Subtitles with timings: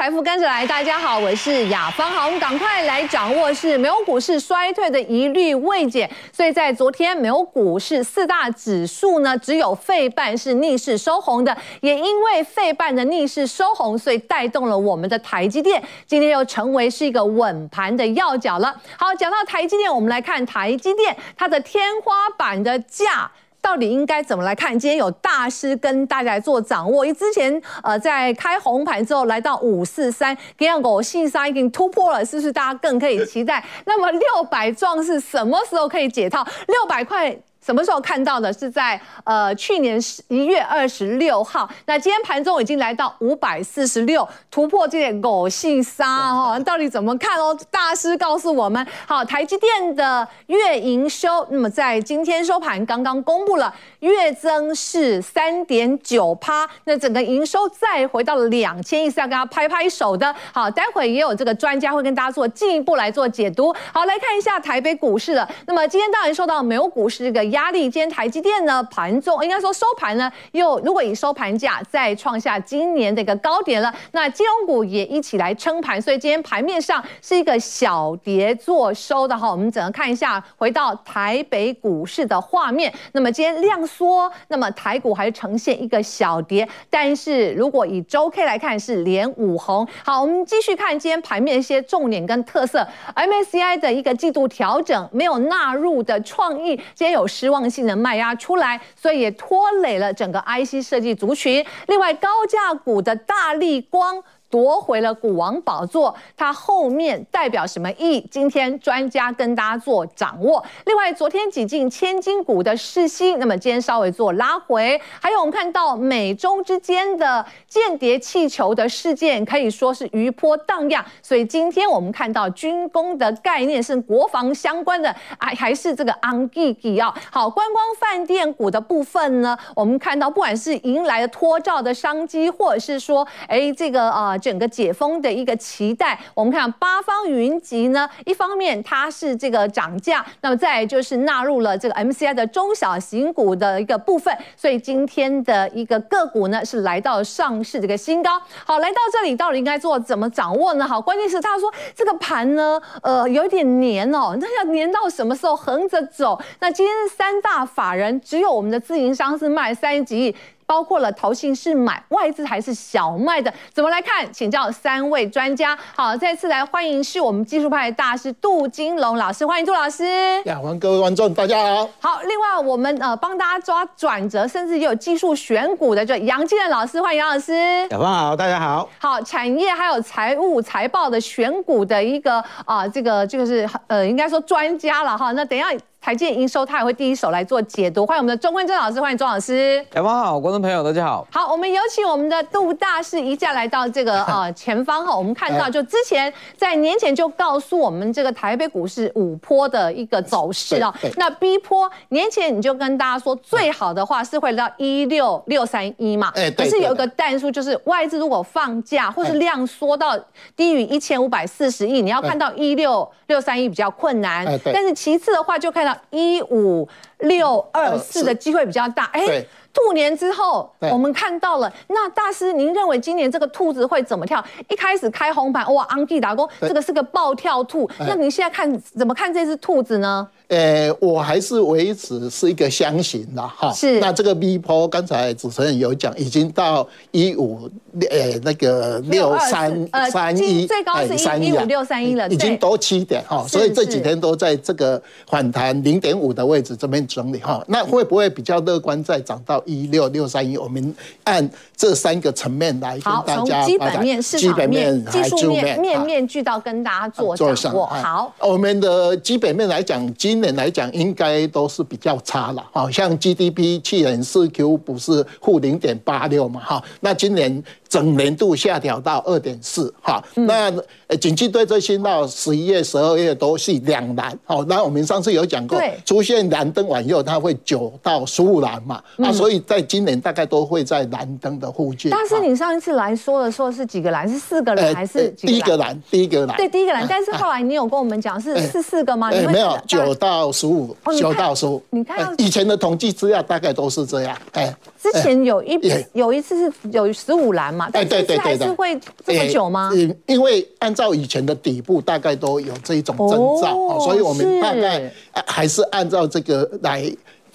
[0.00, 2.10] 财富跟着来，大家好，我是雅芳。
[2.10, 18.74] 好，我们赶快来掌握是美国股市衰退的疑虑未解，所以在昨天美国股市四大指数呢，只有费半是逆势收红的，也因为费半的逆势收红，所以带动了我们的台积电，今天又成为是一个稳盘的要角了。
[18.96, 23.30] 好，讲到台积电，我们来看台积电它的天花板的价。
[23.62, 24.78] 到底应该怎么来看？
[24.78, 27.04] 今天有大师跟大家来做掌握。
[27.04, 33.64] 因为之前呃在开红盘之后来到五四三，给样狗信三已经突破了，是不是大家更可以期待？
[33.84, 36.44] 那么六百壮士什么时候可以解套？
[36.66, 37.36] 六百块。
[37.64, 38.50] 什么时候看到的？
[38.52, 41.68] 是在呃去年十一月二十六号。
[41.86, 47.56] 那今天盘中已经来到五百四十六，突破这点狗性沙哈，到底怎么看哦？
[47.70, 60.34] 大师告诉我们，好，台积电的月营收，那么在今天收盘刚刚公布了，月增是三点九趴，那整个营收再回到了两千亿，是要跟他拍拍手的。
[60.52, 63.70] 好，待会也有这个专家会跟大家做进一步来做解读。
[63.92, 67.49] 好，来看一下台北股市的，那么今天当然受到美国股市这个。
[67.50, 79.50] 压力，今天台积电呢盘中应该说收盘呢又如果以收盘价再创下今年的一个高点了，那金融股也一起来撑盘，所以今天盘面上是一个小跌做收的哈。
[79.50, 89.88] 我们整个看一下，回到台北股市的画面，那么今天量缩，那么台股还是呈现一个小跌，但是如果以周 K 来看是连五红。
[90.04, 97.26] 好，我们继续看今天盘面一些重点跟特色，MSCI 的一个季度调整没有纳入的创意，今天有。
[97.40, 101.64] 失望性的卖压出来，所以也拖累了整个 IC 设计族群。
[101.86, 104.22] 另外，高价股的大力光。
[104.50, 108.20] 夺回了股王宝座，它后面代表什么意？
[108.30, 110.62] 今天专家跟大家做掌握。
[110.86, 115.00] 另外，昨天挤进千金股的世新，那么今天稍微做拉回。
[115.20, 121.04] 还有我们看到美中之间的间谍气球的事件，可以说是余波荡漾。
[121.22, 127.14] 所以今天我们看到军工的概念是国防相关的，还还是这个昂基基啊。
[127.30, 134.36] 好，观光饭店股的部分呢，我们看到不管是迎来了脱罩的商机，或者是说，哎，这个啊。
[134.40, 148.40] 整个解封的一个期待，我们看八方云集呢，一方面它是这个涨价，那么再就是纳入了这个 MCI 的中小型股的一个部分，所以今天的一个个股呢是来到上市这个新高。
[148.64, 150.86] 好，来到这里到底应该做怎么掌握呢？
[150.86, 156.40] 好，关键是他说这个盘呢，呃，有点黏哦，那要黏到什么时候横着走？
[156.60, 160.34] 那今天三大法人只有我们的自营商是卖三十几亿。
[160.70, 163.52] 包括了投信是买，外资还是小卖的？
[163.72, 164.32] 怎么来看？
[164.32, 165.76] 请教三位专家。
[165.96, 170.04] 好，再次来欢迎是我们技术派的大师杜金龙老师，欢迎杜老师。
[170.44, 171.88] 呀，欢迎各位观众，大家好。
[171.98, 177.52] 好，另外我们呃帮大家抓转折，甚至也有技术选股的，就杨基任老师，欢迎杨老师。
[177.88, 178.88] 雅芳好，大家好。
[179.00, 185.32] 好，产业还有财务财报的选股的一个啊、呃，这个就是呃，应该说专家了哈。
[185.32, 185.68] 那等一下。
[186.00, 188.06] 台积营收，他也会第一手来做解读。
[188.06, 189.76] 欢迎我们的钟坤正老师，欢迎钟老师。
[189.94, 191.28] 雅芳好，观众朋友大家好。
[191.30, 195.14] 好，我们有请我们的杜大师一架来到这个 呃前方哈。
[195.14, 200.92] 我们看到，就之前在年前就告诉我们这个台北股市五波的一个走势啊。
[201.16, 206.32] 那 B 坡年前你就跟大家说，最好的话是会到一六六三一嘛。
[206.34, 210.18] 哎，可是有一个弹数，就是外资如果放假或是量缩到
[210.56, 214.46] 低于一千五百四十亿，你要看到一六六三一比较困难。
[214.64, 215.89] 但是其次的话，就看到。
[216.10, 216.88] 一五
[217.20, 224.44] 六二四的机会比较大，哎，兔年之后我们看到了，那大师您认为今年这个兔子会怎么跳？
[224.68, 230.26] 一开始开红盘，哇，安吉打工，这个是个暴跳兔，那您现在看怎么看这只兔子呢？
[230.48, 233.72] 呃、欸，我还是维持是一个箱型的哈。
[233.72, 234.00] 是。
[234.00, 237.70] 那这个 V 波，刚才主持人有讲，已经到一五
[238.10, 243.46] 呃那个六三三一，最高是一五六三一了，已经多七点哈。
[243.46, 247.62] 所以这几天都在这个反弹零点五的位置这边整理哈。
[247.66, 250.56] 那会不会比较乐观，再涨到一六六三一？
[250.56, 257.86] 我们按这三个层面来跟大家，基本面、市场面、技术面，面面俱到，跟大家做掌握。
[257.86, 270.72] 好，我们的基本面来讲，今年来讲应该都是比较差了，好像 GDP 去年四 Q 不是负零点八六嘛，哈，那今年整年度下调到二点四，哈，那
[271.08, 275.76] 呃，景气对策信到十一月、十二月都是两蓝，哦，那我们上次有讲过，
[276.06, 282.12] 出现蓝灯往右，它会九到十五蓝嘛，啊，所以在今年大概都会在蓝灯的附近。
[282.12, 284.28] 但是你上一次来说的时候是几个蓝？
[284.28, 285.50] 是四个蓝还是几个蓝？
[285.50, 287.04] 第一个蓝，第一个蓝，对，第一个蓝。
[287.08, 289.30] 但是后来你有跟我们讲是是四个吗？
[289.30, 291.82] 没有，九到十五，九到十五。
[291.90, 294.36] 你看，以前的统计资料大概都是这样。
[294.52, 294.72] 哎，
[295.02, 295.76] 之前有一
[296.12, 297.86] 有一次是有十五蓝嘛。
[297.86, 297.90] 嘛？
[297.94, 299.90] 哎，对对对，的是会这么久吗？
[299.94, 305.10] 嗯，因为按照以前的底部，大概都有这一种征兆，哦，所以我们大概
[305.46, 307.10] 还是按照这个来。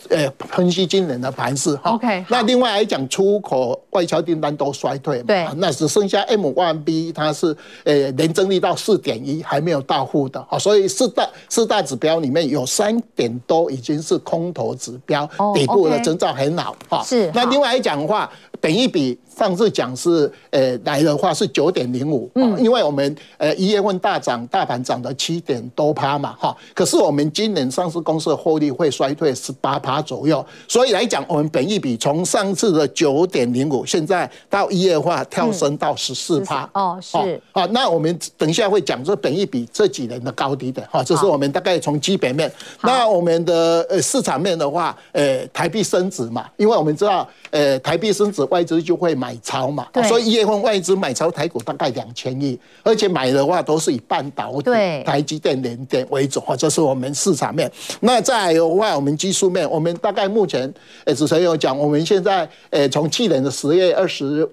[0.08, 1.90] 呃，分析今年的盘势哈。
[1.90, 5.24] OK，那另外来讲，出口外销订单都衰退嘛。
[5.26, 5.48] 对。
[5.56, 10.40] 那只剩下 M1B，它是呃年增率到四点一，还没有到负的。
[10.48, 17.04] 啊，所以四大四大指标里面有三点多已经是空头指标，底部的征兆很好哈。
[17.04, 17.32] 是。
[17.34, 18.32] 那另外来讲的话，
[18.62, 19.18] 本一比。
[19.36, 37.18] 上次讲是，呃，来的话是九点零五，嗯，因为我们呃一月份大涨，大盘涨了七点多趴嘛，哈，可是我们今年上市公司的获利会衰退十八趴左右，所以来讲，我们本益比从上次的九点零五，现在到一月份跳升到十四趴，哦，是，
[37.52, 42.50] 啊，那我们等一下会讲这本益比这几年的高低的，哈，这是我们大概从基本面，
[42.82, 49.25] 那我们的呃市场面的话，呃，台币升值嘛，因为我们知道，呃，台币升值，外资就会买。
[49.26, 54.70] 买超嘛，所以一月份外资买超台股大概两千亿，而且买的话都是以半导体、
[55.04, 57.72] 台积电、联电为主，哈，这是我们市场面。
[58.02, 60.72] 那再来的话，我们技术面，我们大概目前，
[61.06, 64.48] 呃，主持人有讲，我们现在，呃，从去年的十月二十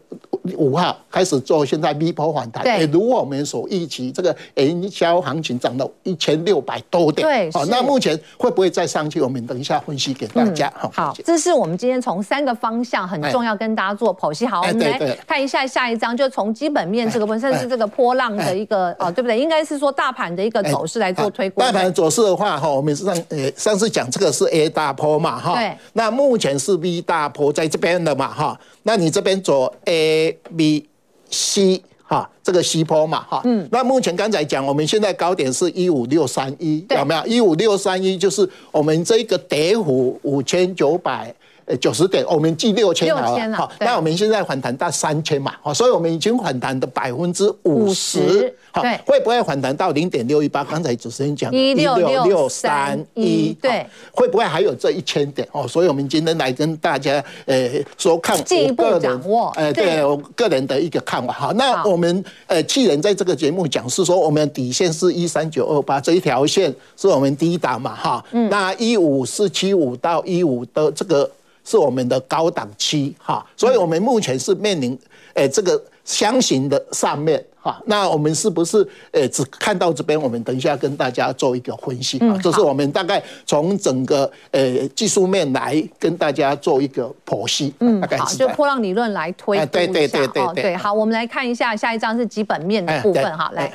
[0.56, 9.20] 五号开始做，现在 V 波反弹，对，如我们所预期，这个营销行情涨到一千六百多点，对，好，那目前会不会再上去？
[9.20, 14.62] 我们等一下分析给大家，嗯、好，这是我们今天从三个方向很重要跟大家做剖析，好。
[14.62, 19.38] 我们来看一下下一张，就从基本面这个本身是这个波浪的一个哦，对不对？
[19.38, 21.60] 应该是说大盘的一个走势来做推估。
[21.60, 25.54] 大盘走势的话，哈，我们上呃上次讲这个是 A 大坡嘛，哈。
[25.54, 25.76] 对。
[25.92, 28.58] 那目前是 V 大坡在这边的嘛，哈。
[28.84, 30.88] 那你这边走 A、B、
[31.31, 33.43] C，哈，这个西坡嘛，哈。
[33.44, 33.69] 嗯。
[33.70, 37.26] 那目前刚才讲，我们现在高点是一五六三一，有没有？
[37.26, 41.34] 一五六三一就是我们这个跌幅五千九百。
[41.64, 50.64] 呃，九十点，我们记六千好了，好，那我们现在反弹到三千嘛，好，所以我们已经反弹的百分之五十，好，会不会反弹到零点六一八？
[50.64, 55.47] 刚才主持人讲一六六三一，对，会不会还有这一千点？
[55.53, 61.32] 哦，所以我们今天来跟大家呃说看进一步掌握，呃，对我个人的一个看法。
[61.32, 71.31] 好，那我们呃去年在这个节目讲是说，我们底线是一三九二八这一条线是我们第一档嘛，哈，那一五四七五到一五的这个。
[71.72, 74.98] 是我们的高档期哈，所以我们目前是面临
[75.32, 80.20] 诶这个箱型的上面哈，那我们是不是诶只看到这边？
[80.20, 87.72] 我们等一下跟大家做一个分析啊，这是我们大概从整个诶技术面来跟大家做一个剖析。
[87.80, 89.56] 嗯，好，就波浪理论来推。
[89.66, 93.72] 对对对对对，好，我们来看一下下一张是基本面的部分哈，来。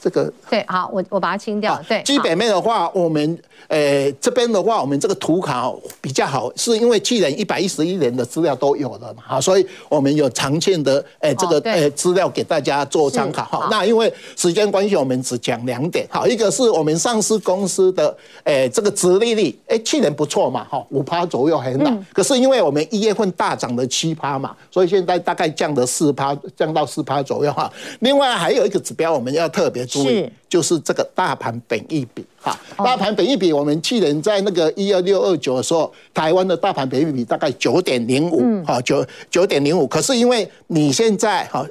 [0.00, 1.80] 这个对，好，我我把它清掉。
[1.88, 3.38] 对，基本面的话，我们
[3.68, 13.44] 呃这边的话，我们这个图卡比较好，是因为去年一百一十一年的资料都有了嘛，好，所以我们有常见的呃这个呃资料给大家做参考。
[13.44, 16.06] 好，那因为时间关系，我们只讲两点。
[16.10, 21.96] 好，一个是我们上市公司的呃这个殖利率，哎，去年不错嘛，哈，五趴左右很好。
[22.12, 27.70] 可是因为我们一月份大涨了七趴嘛，所以现在大概降了四趴，降到四趴左右哈。
[28.00, 41.66] 另外还有一个指标，我们要特别注意，就是这个大盘本益比哈，大盘本益比，我们去年在那个一二六二九的时候，台湾的大盘本益比大概九点零五，哈，九九点零五，可是因为你现在哈。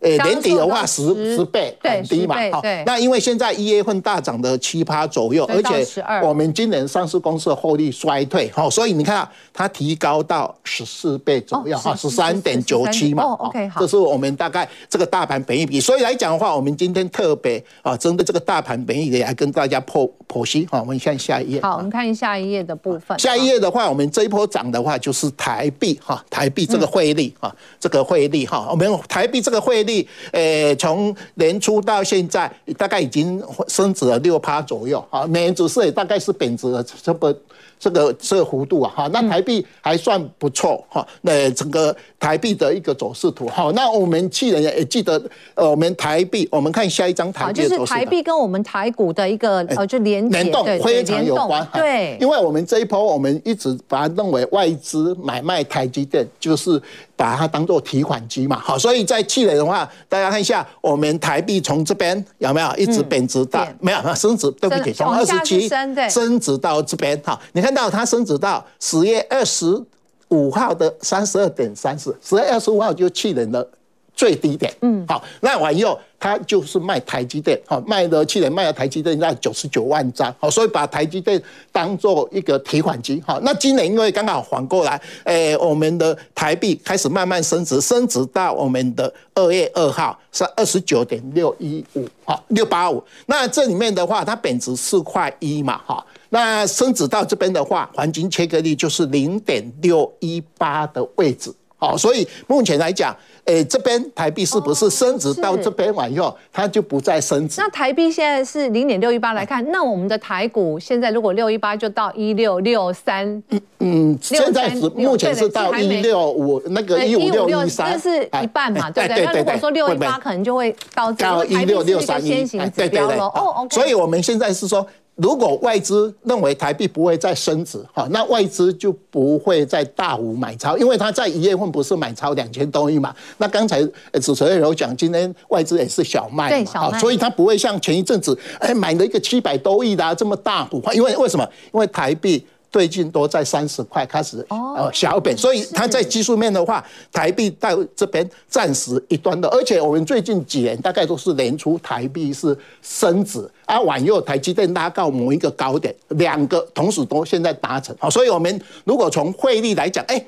[0.00, 29.89] 诶，年底的话十十倍很低嘛，好，那因为现在一月份大涨的七趴左右，而且我们今年上市公司的获利衰退，好，所以你看它提高到十四倍左右，哈，十三点九七嘛，哦，这是我们大概这个大盘本益比，所以来讲的话，我们今天特别啊，针对这个大盘本益比来跟大家剖剖析，好，我们看下一页，好，我们看下一页的部分，下一页的话，我们这一波涨的话就是台币哈，台币这个汇率啊，这个汇率哈，我们台币这个汇率。
[30.32, 37.36] 诶，从年初到现在，大概已经升值了六趴左右啊，美元指数也大概是贬值了这个。
[37.82, 41.06] 这个这个幅度啊，哈，那台币还算不错哈。
[41.22, 45.18] 那整个台币的一个走势图，哈，那我们去年也记得，
[45.54, 47.62] 呃，我们台币，我们看下一张台币。
[47.62, 51.66] 就是台币跟我们台股的一个呃，就连联动非常有关。
[51.72, 56.78] 对，因为我们这一波，我们一直把它认为外资买卖台积电，就是
[57.20, 64.50] 把它当做提款机嘛，好，所以在去年的话，大家看一下，我们台币从这边有没有一直贬值到没有升值？
[64.52, 65.68] 对不起，从二十七
[66.08, 67.70] 升值到这边，好，你看。
[67.70, 69.80] 到它升值到十月二十
[70.28, 73.66] 五号的三十二点三四，十月二十五号就去年的
[74.12, 74.70] 最低点。
[74.82, 101.50] 嗯，好，那完以后它就是卖台积电，好，卖的去年卖的台积电在九十九万张，好，所以把台积电当做一个提款机，好，那今年因为刚好反过来，诶，我们的台币开始慢慢升值，升值到我们的二月二号是二十九点六一五，好，六八五，那这里面的话，它贬值四块一嘛，哈，那升值到这边的话，黄金切割率就是零点六一八的位置。
[101.80, 107.58] 好，所以目前来讲，诶、欸，这边台币是不是升值到这边完以后，它就不再升值？
[107.58, 119.24] 那台币现在是零点六一八来看，那我们的台股现在如果六一八就到一六六三，嗯嗯，现在是目前是到一六五那个一五六一三，这是一半嘛，对不对？
[119.24, 123.74] 那如果说六一八可能就会到到一六六三先行指标了哦，OK。
[123.74, 124.86] 所以我们现在是说。
[125.20, 133.14] 如果外资认为台币不会再升值，哈，那外资就不会再大幅买超，因为他在一月份不是买超两千多亿嘛。
[133.36, 133.86] 那刚才
[134.22, 141.46] 主持人有讲，今天外资也是小卖嘛，所以他不会像前一阵子，哎，买了一个七百多亿的这么大股，因为为什么？
[141.72, 142.44] 因为台币。
[142.70, 160.24] 最近都在三十块开始呃小贬，所以它在技术面的话，台币到这边暂时一端的，而且我们最近几年大概都是年初台币是升值，啊往右台积电拉到某一个高点，两个同时都现在达成，好，所以我们如果从汇率来讲，哎，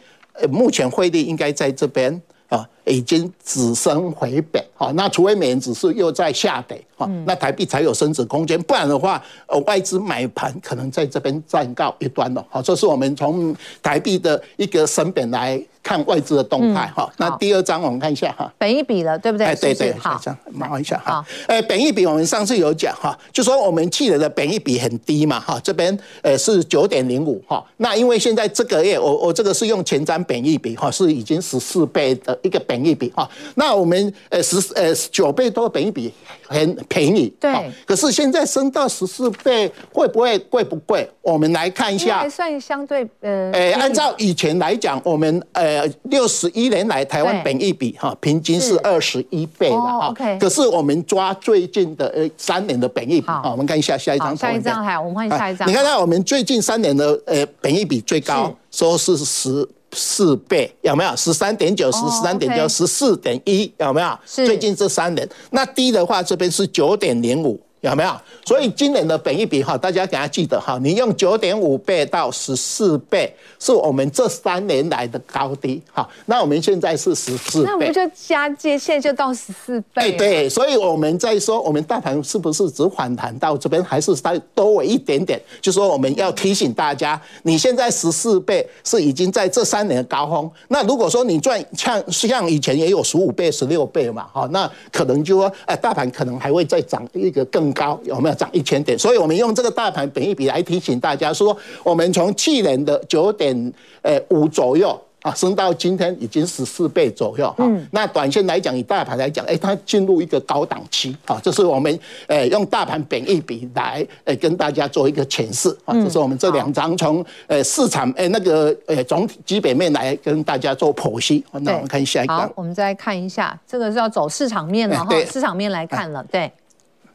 [0.51, 2.21] 目前汇率应该在这边。
[2.53, 15.59] 啊，已经只升回本，好，那除非美元指数又在下跌，哈，那台币才有升值空间，不然的话，呃，外资买盘可能在这边暂告一段了，好，这是我们从台币的一个升贬来。
[15.83, 19.49] 看外资的动态哈，那第二张我们看一下哈，本益比了对不对？
[19.49, 21.25] 哎对对，好，这样麻烦一下哈。
[21.47, 36.15] 哎，本益比我们上次有讲哈，就说我们去年的本益比很低嘛哈，这边呃是九点零五哈，那因为现在这个月我我这个是用前瞻本益比哈，是已经十四倍的一个本益比哈，那我们呃十呃九倍多本益比
[36.47, 41.11] 很便宜，对，可是现在升到十四倍会不会贵不贵？
[41.23, 45.72] 我们来看一下，还算相对呃，哎，按照以前来讲，我们呃。
[45.81, 50.15] 呃，六十一年来台湾本益比哈平均是二十一倍了哈。
[50.41, 54.37] 可是我们抓最近的呃三年的本益比啊，我们看一下下一张图。
[54.37, 55.69] 下一张还有，我们看下一张。
[55.69, 61.15] 你看看我们最近三年的呃本益比最高说是十四倍，有没有？
[61.17, 64.19] 十三点九、十三点九、十四点一，有没有？
[64.25, 67.61] 最近这三年，那低的话这边是九点零五。
[67.83, 68.13] 有没有？
[68.45, 76.09] 所以今年的本益比哈，大家给他记得哈，你用九点五倍到十四倍，是我们这三年来的高低哈。
[76.27, 80.03] 那我们现在是十四倍，那我们就加界线就到十四倍。
[80.03, 85.41] 哎，对，所以我们在说，我们大盘是不是只反弹到这边，还是再多为一点点？
[85.61, 90.49] 就说我们要提醒大家，你现在十四倍是已经在这三年的高峰。
[90.69, 97.83] 那如果说你赚像像以前也有十五倍、十六倍嘛，哈，那可能就说，哎，大盘可能还会再涨一个更更。
[97.83, 98.97] 高有没有涨一千点？
[98.97, 107.69] 所以我们用这个大盘本益比来提醒大家说，我们从去年的九点呃五左右啊，升到今天已经十四倍左右哈。
[107.91, 111.41] 那短线来讲，以大盘来讲，哎，它进入一个高档期啊。
[111.43, 111.99] 这是我们
[112.29, 115.93] 呃用大盘本益比来呃跟大家做一个诠释啊。
[115.95, 121.45] 这是我们这两张从呃市场呃那个呃总体基本面来跟大家做剖析。
[121.51, 122.35] 那我们看下一个。
[122.35, 125.13] 好，我们再看一下，这个是要走市场面了哈。
[125.25, 126.49] 市场面来看了，对。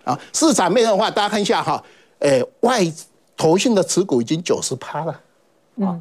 [0.08, 1.84] 啊，市场面上的话，大家看一下哈，
[2.20, 2.82] 诶，外
[3.36, 5.22] 投信的持股已经九十趴了，
[5.82, 6.00] 啊，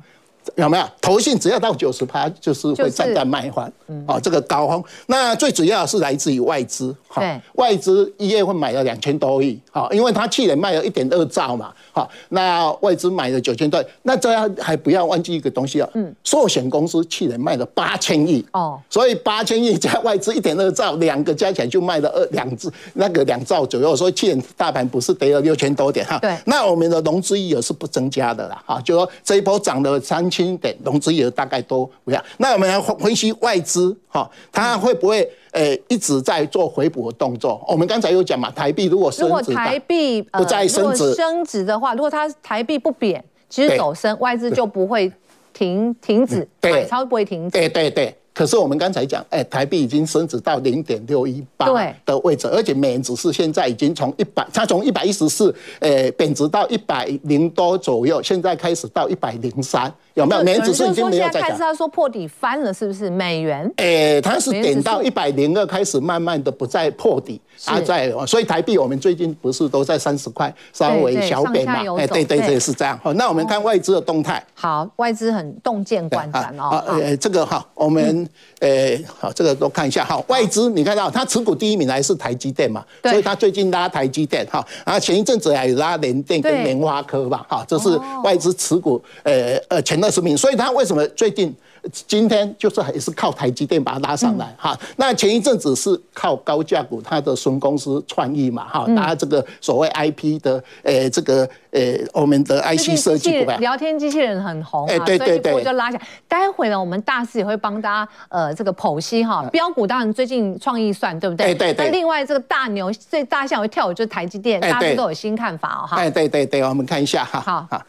[0.54, 0.84] 有没有？
[1.00, 3.70] 投信只要到九十趴，就是会站在卖方，
[4.06, 4.82] 哦，这个高峰。
[5.06, 7.22] 那最主要是来自于外资，哈，
[7.54, 11.72] 外资一月份买了两千多亿，哈，因为他去年卖了一点二兆嘛。
[11.92, 15.88] 好，那外资买了九千多，那这样还不要忘记一个东西啊。
[15.94, 23.96] 嗯，寿险公司去年卖了八千亿哦，所以八千亿加外资一点二兆，两个加起来就卖了二两兆，那个两兆左右。
[23.96, 26.18] 所以去年大盘不是跌了六千多点哈。
[26.18, 28.62] 对，那我们的融资余额是不增加的啦。
[28.66, 32.22] 哈，就说这一波涨了三千点，融资余额大概都不一样。
[32.38, 35.28] 那我们来分析外资哈，它会不会？
[35.52, 37.64] 呃，一直在做回补的动作。
[37.66, 45.10] 我们刚才有讲嘛，台币如果升值，如果台币不再升值，升值的话，如果它台币不贬，其实走升，外资就不会
[45.54, 47.58] 停停止买超，不会停止。
[47.58, 48.14] 对对对。
[48.36, 51.68] 可是我们刚才讲，哎，台币已经升值到零点六一八
[52.04, 59.90] 的位置，而且美元指数现在已经从一百，它从一百一十四，诶，贬值到一百零多左右，现在开始到一百零三。
[60.12, 61.42] 有没有美元指数已经没有在讲？
[61.42, 63.70] 开始他说破底翻了，是不是美元？
[63.76, 71.80] 诶，它是点到一百零二，开始慢慢的不再破底，它在，所以台币我们最近不是都在三十块稍微小贬嘛？
[71.98, 72.98] 哎，对对对，是这样。
[73.02, 74.42] 好，那我们看外资的动态。
[74.54, 76.82] 好，外资很洞见观瞻哦。
[76.86, 78.25] 呃，这个哈，我们
[78.60, 80.22] 呃，好，这个都看一下哈。
[80.28, 82.84] 外资你看到它持股第一名还是台积电嘛？
[83.02, 87.88] 所以它最近拉台积电哈，然后前一阵子还有拉联电跟联发科吧，哈，这是
[88.22, 90.36] 外资持股呃呃前二十名。
[90.36, 91.54] 所以它为什么最近？
[91.92, 101.80] 今天就是还是靠台积电把它拉上来哈，那前一阵子是靠高价股，它的孙公司创意嘛哈，拿这个所谓 IP 的呃这个呃
[102.12, 106.00] 我们的 IC 设计股，聊天机器人很红，哎对对对，我就拉下。
[106.28, 111.54] 待会呢，我们大师也会帮大家呃这个剖析哈，标股当然最近创意算对不对？
[111.54, 111.86] 对对。
[111.86, 115.96] 那另外这个大牛最大象会跳舞就是台积电，大家都有新看法哦哈。
[115.96, 117.40] 哎对对对，我们看一下哈。
[117.40, 117.82] 好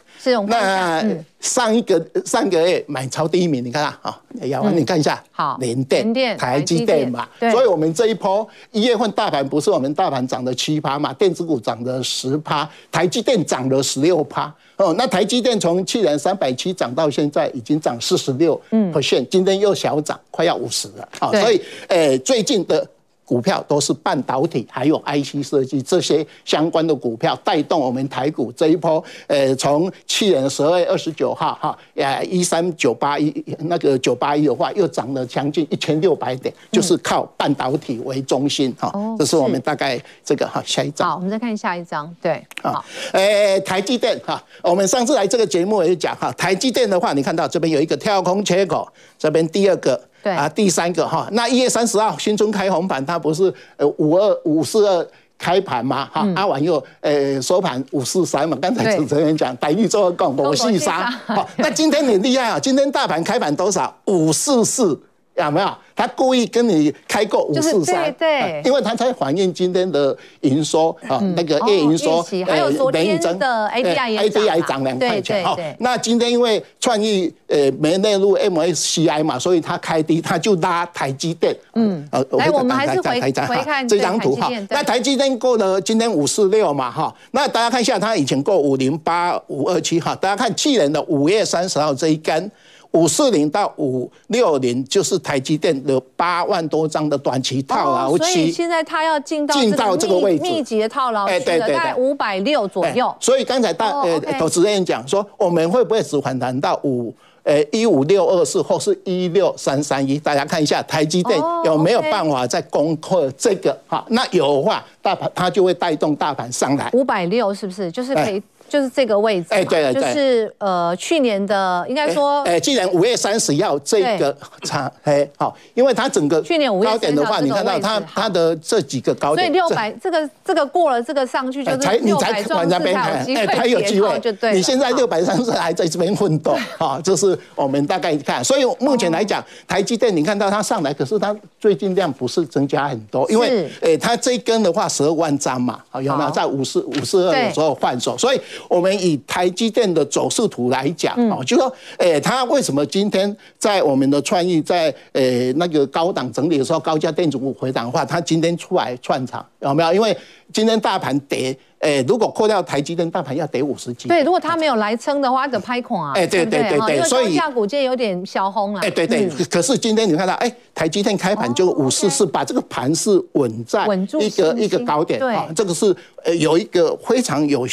[0.46, 1.04] 那
[1.40, 22.86] 上一个上个月买超第一名，你看啊，好，要你看一下，好，联电、台积电嘛，所以我们这一波一月份大盘不是我们大盘涨了七趴嘛，电子股涨了十趴，台积电涨了十六趴，哦，那台积电从去年三百七涨到现在已经涨四十六 percent，今天又小涨，快要五十了，好，所以诶最近的。
[23.28, 29.04] 股票都是半导体，还有 IC 设计这些相关的股票带动我们台股这一波。
[29.26, 38.90] 呃，从去年十二月二十九号哈，呃，一三九八一那个九八一的话，又涨了将近一千六百点，就是靠半导体为中心哈。
[39.18, 41.10] 这是我们大概这个哈下一张。
[41.10, 42.10] 好，我们再看下一张。
[42.22, 42.82] 对，好，
[43.12, 50.00] 呃，台积电哈，我们上次来这个节目也讲哈，台积电的话，你看到这边有一个跳空缺口，这边第二个。
[50.28, 55.06] 对啊，第三个哈，那一月三十号新春开红盘，它不是呃五二五四二
[55.38, 63.94] 开盘嘛哈，阿婉又呃收盘五四三嘛，刚才主持人讲台币做个杠，五四三，好，那今天你厉害啊，今天大盘开盘多少？
[64.04, 65.00] 五四四。
[65.44, 65.68] 有没有？
[65.94, 75.44] 他故意跟你开个五四三，对，因为他才反映今天的营收啊，那个月营收，还有昨天的 ADI 涨两块钱。
[75.44, 81.52] 好，那今天因为创意呃没纳入 MSCI 嘛，所以他开低，他就拉台积电。
[81.74, 83.32] 嗯，来，我们还是回回
[83.64, 84.48] 看这张图哈。
[84.70, 92.48] 那台积电过了今天五四六嘛哈，那大家看一下，它以前过五零八五二七哈，大家看去年的五月三十号这一根。
[92.92, 103.14] 五四零到五六零就是台积电的八万多张的短期套牢期，所以现在它要进到进到这个位置，密集的套牢区了，大概五百六左右。
[103.20, 110.18] 所以刚才大呃投资人讲说，我们会不会只反弹到五呃一五六二四或是一六三三一？
[110.18, 113.78] 大家看一下台积电有没有办法再攻克这个？
[113.86, 116.90] 哈，那有的话，大盘它就会带动大盘上来。
[116.94, 118.42] 五百六是不是就是可以？
[118.68, 134.52] 就是这个位置，哎，对对，就是呃，去年的应该说，哎，既然五月三十要这个差，哎，好，因为它整个去年五月高点的话，你看到它它的这几个高点，所以六百这个这个过了这个上去就是才你才往那边看，哎，才有机会，就对。
[134.52, 146.30] 你现在六百三十还在这边混动， 啊，就是我们大概看，所以目前来讲，台积电你看到它上来，可是它最近量不是增加很多，因为哎，它这一根的话十二万张嘛，好，有没有？
[146.30, 148.40] 在五十五十二的时候换手，所以。
[148.68, 159.92] 我们以台积电的走势图来讲哦，就说，诶，它为什么今天在我们的创意在诶那个高档整理的时候，高价电子股回档的话，它今天出来串场有没有？
[159.92, 160.16] 因为
[160.52, 161.56] 今天大盘跌。
[161.80, 164.08] 哎，如果扣掉台积电，大盘要跌五十几。
[164.08, 166.10] 对，如果它没有来撑的话，就拍空啊。
[166.12, 168.80] 哎，对对对对，所以价股价有点小红了。
[168.80, 169.28] 哎，对对。
[169.48, 173.86] 可是今天你看到，哎，台积电开盘就五四四，把这个盘是稳在
[174.20, 175.46] 一个一个高点啊。
[175.54, 175.94] 这个是
[176.24, 177.64] 呃有一个非常有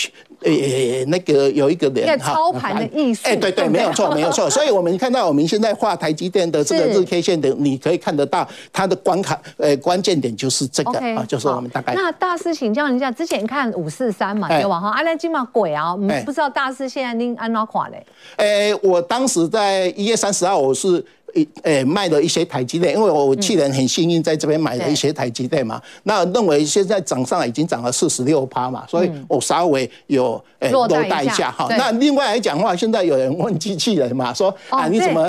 [0.45, 2.33] 呃那个有一个人哈。
[2.33, 3.27] 操盘的意思。
[3.27, 4.47] 哎，对对，没有错没有错。
[4.51, 11.95] 所以我们看到我们现在画台积电的这个日 K 线的，你可以看得到它的关卡呃关键点就是这个啊，就是我们大概。
[11.95, 13.89] 那大师请教一下，之前看五。
[13.95, 14.77] 四三嘛，对吧？
[14.77, 18.05] 哈，阿拉金嘛鬼啊，不知道大师现在拎安哪款嘞？
[18.35, 21.01] 诶，我当时在一月三十号，我是。
[21.35, 31.67] 一诶卖了一些台积电，因为我去年很幸运在这边买了一些台积电嘛，那认为现在涨上来已经涨了四十六趴嘛，所以我稍微有诶落袋一下哈。
[31.77, 35.21] 那另外来讲的话，现在有人问机器人嘛，说啊你怎么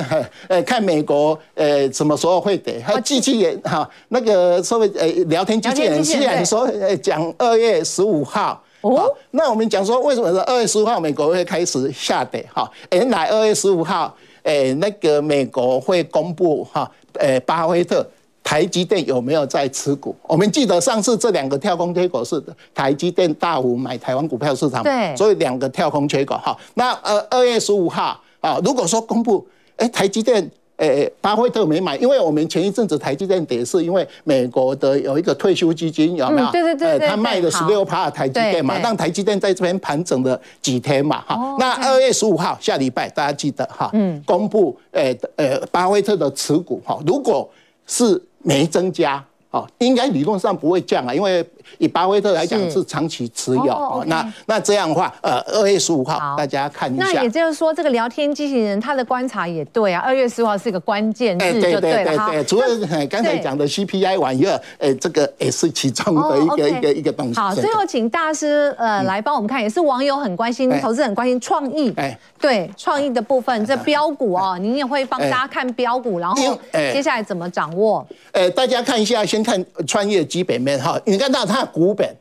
[0.48, 2.80] 诶看美国诶什么时候会跌？
[2.86, 12.70] 还机器人哈那个所谓诶聊天机器人虽然说诶讲二月十五号哦，那我们讲说为什么是二月十五号美国会开始下跌哈？
[12.92, 14.14] 原来二月十五号。
[14.46, 18.06] 诶，那个美国会公布哈，诶，巴菲特
[18.44, 20.14] 台积电有没有在持股？
[20.22, 22.40] 我们记得上次这两个跳空缺口是
[22.72, 26.56] 台积电大幅买台湾股票市场，对，所以两个跳空缺口哈。
[26.74, 29.44] 那呃，二月十五号啊，如果说公布，
[29.78, 36.50] 诶，台积电诶，巴菲特没买，因为我们前一阵子台积电跌是因为美国的有一个退休基金有没有？
[36.50, 41.56] 对对对对，他卖了十六趴台积电嘛，让台积电在这边盘整了几天嘛，哈。
[41.58, 47.48] 那二月十五号下礼拜大家记得哈，嗯，公布诶诶巴菲特的持股哈，如果
[47.86, 51.44] 是没增加，哦，应该理论上不会降啊，因为。
[51.78, 57.04] 以巴菲特来讲是长期持有，哦 okay、那那这样的话，呃，二月十五号大家看一下。
[57.04, 61.80] 那也就是说，这个聊天机器人他的观察也对啊，二月十五号是一个关键日就对了。
[61.80, 67.38] 对对对对，除了刚才讲的 CPI 玩意儿，呃，这个也是其中的一个、一个一个东西。
[67.38, 71.92] 好，最后请大师呃来帮我们看，也是网友很关心，投资很关心创意。
[71.96, 78.06] 哎，对，创意的部分，这标股哦，您也会帮大家看标股，然后接下来怎么掌握？
[78.32, 81.55] 呃，大家看一下，先看创意的基本面哈，你看到它。
[81.64, 82.16] 股本，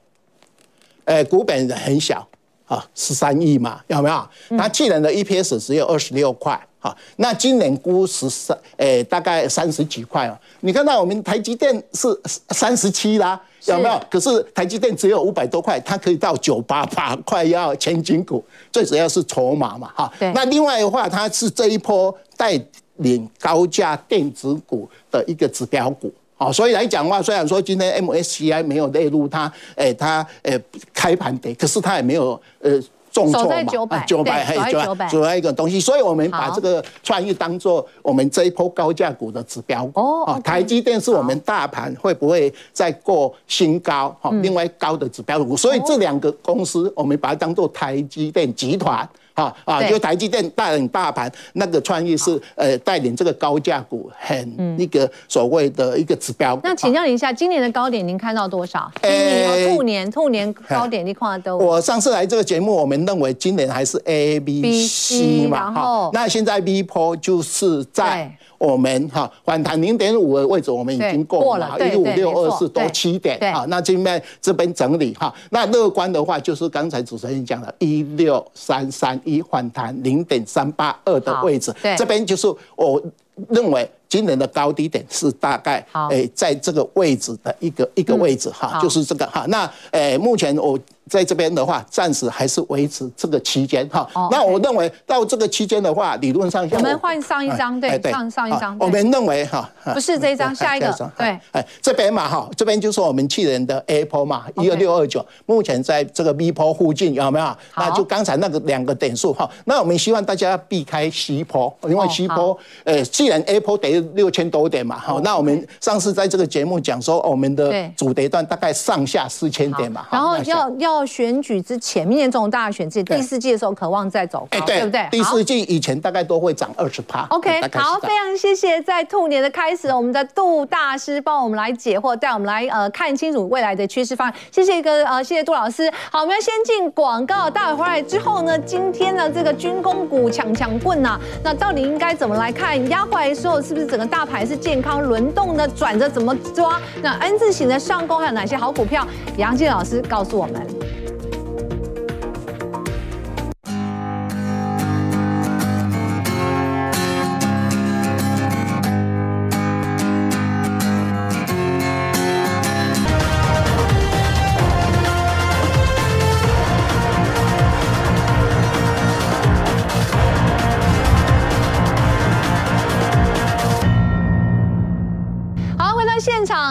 [1.03, 2.27] 呃，股本很小
[2.65, 4.27] 啊，十三亿嘛，有没有？
[4.57, 10.39] 它去年的 EPS 只有二十六块，哈，那今年估十三，诶，大概三十几块啊。
[10.61, 12.07] 你看到我们台积电是
[12.49, 14.01] 三十七啦，有没有？
[14.09, 20.11] 可是台积电只有五百多块，它可以到九八八块，要千金股，最主要是筹码嘛，哈。
[20.33, 22.59] 那另外的话，它是这一波带
[22.95, 26.11] 领高价电子股的一个指标股。
[26.37, 30.59] 好，所以来讲的话，虽然说今天 MSCI 没有列入它，哎，它呃
[30.93, 32.71] 开盘跌，可是它也没有呃
[33.09, 40.37] 重挫嘛，九百九百还有九百，主要一个东西，所以我们把这个创意当做我们这一波高价股的指标哦。
[40.43, 44.13] 台积电是我们大盘会不会再过新高？
[44.19, 49.07] 哈，另外高的指标股，所以这两个公司我们把它当做台积电集团。
[49.35, 49.83] 啊啊！
[49.83, 56.59] 就台积电带领大盘，那个创意是呃带领这个高价股，很一个所谓的一个指标。
[56.63, 58.91] 那请教您一下，今年的高点您看到多少？
[59.01, 61.65] 今年兔年兔年高点你看到都？
[61.65, 66.09] 我上次来这个节目，我们认为今年还是 A B C 嘛，哈。
[66.13, 68.35] 那现在 B 波就是在。
[68.65, 73.63] 我们哈反弹零点五的位置，我们已经过了，一五六二四多七点啊。
[73.67, 83.01] 那这边这边整理哈，那乐观的话就是刚才主持人讲的，一六三三一反弹零点三八二的位置，这边就是我
[83.49, 89.45] 认为今年的高低点是大概诶在这个位置的一个一个位置哈，就是这个哈。
[89.47, 90.79] 那诶目前我。
[91.07, 94.07] 在这边的话，暂时还是维持这个期间哈。
[94.31, 98.75] 那我认为到这个期间的话，理论上我们换上一张，对，上上一张。
[98.79, 107.55] 我们认为哈，不是这一张，下一个，对，哎，这边嘛哈，这边就是我们去年的 Apple 嘛，一二六二九，目前在这个波附近有没有？
[107.77, 109.47] 那就刚才那个两个点数哈。
[109.65, 120.94] 那我们希望大家避开 C 波，因为 C 波，呃，既然 Apple 跌六千多点嘛，好，那我们上次在这个节目讲说，我们的主跌段大概上下四千点嘛，然后要要。
[120.95, 125.07] 到选举之前，明年总统大选之前第四季的时候，渴望再走高，对不对？
[125.11, 127.25] 第四季以前大概都会涨二十趴。
[127.29, 134.33] OK，好，非常谢谢，在兔年的开始，我们的杜大师帮我们来解惑，带我们来呃看清楚未来的趋势方案。
[134.51, 135.91] 谢谢一个呃，谢谢杜老师。
[136.11, 142.75] 好，我们要先进广告，待会回来之后呢，今天呢这个军工股抢抢棍呐，那到底应该怎么来看？
[142.89, 145.67] 压回来的时候是不是整个大盘是健康轮动的？
[145.67, 146.79] 转着怎么抓？
[147.01, 149.05] 那 N 字形的上攻还有哪些好股票？
[149.37, 150.65] 杨静老师告诉我们。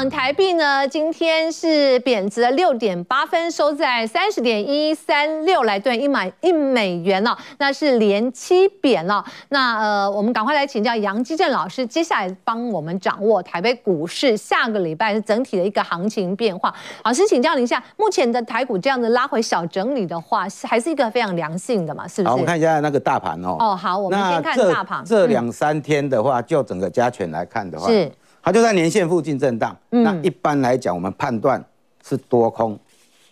[0.09, 9.25] 台币呢，今天是贬值了六点八分，收在三十点一三六来兑一买一美元了，那是连七贬了。
[9.49, 16.75] 那呃，我们赶快来请教杨基正老师，接下来帮我们掌握台北股市下个礼拜是整体的一个行情变化。
[17.05, 22.07] 老师，请教您一下，目前的台股这样子拉回小整理的话，是还是一个非常良性的嘛？
[22.07, 22.29] 是不是？
[22.29, 23.57] 好，我们看一下那个大盘哦。
[23.59, 25.05] 哦，好，我们先看大盘。
[25.05, 28.11] 这两三天的话，就整个加权来看的话，是。
[28.45, 29.75] 它就在年线附近震荡。
[29.91, 31.65] 嗯、那一般来讲，我们判断
[32.07, 32.79] 是多空，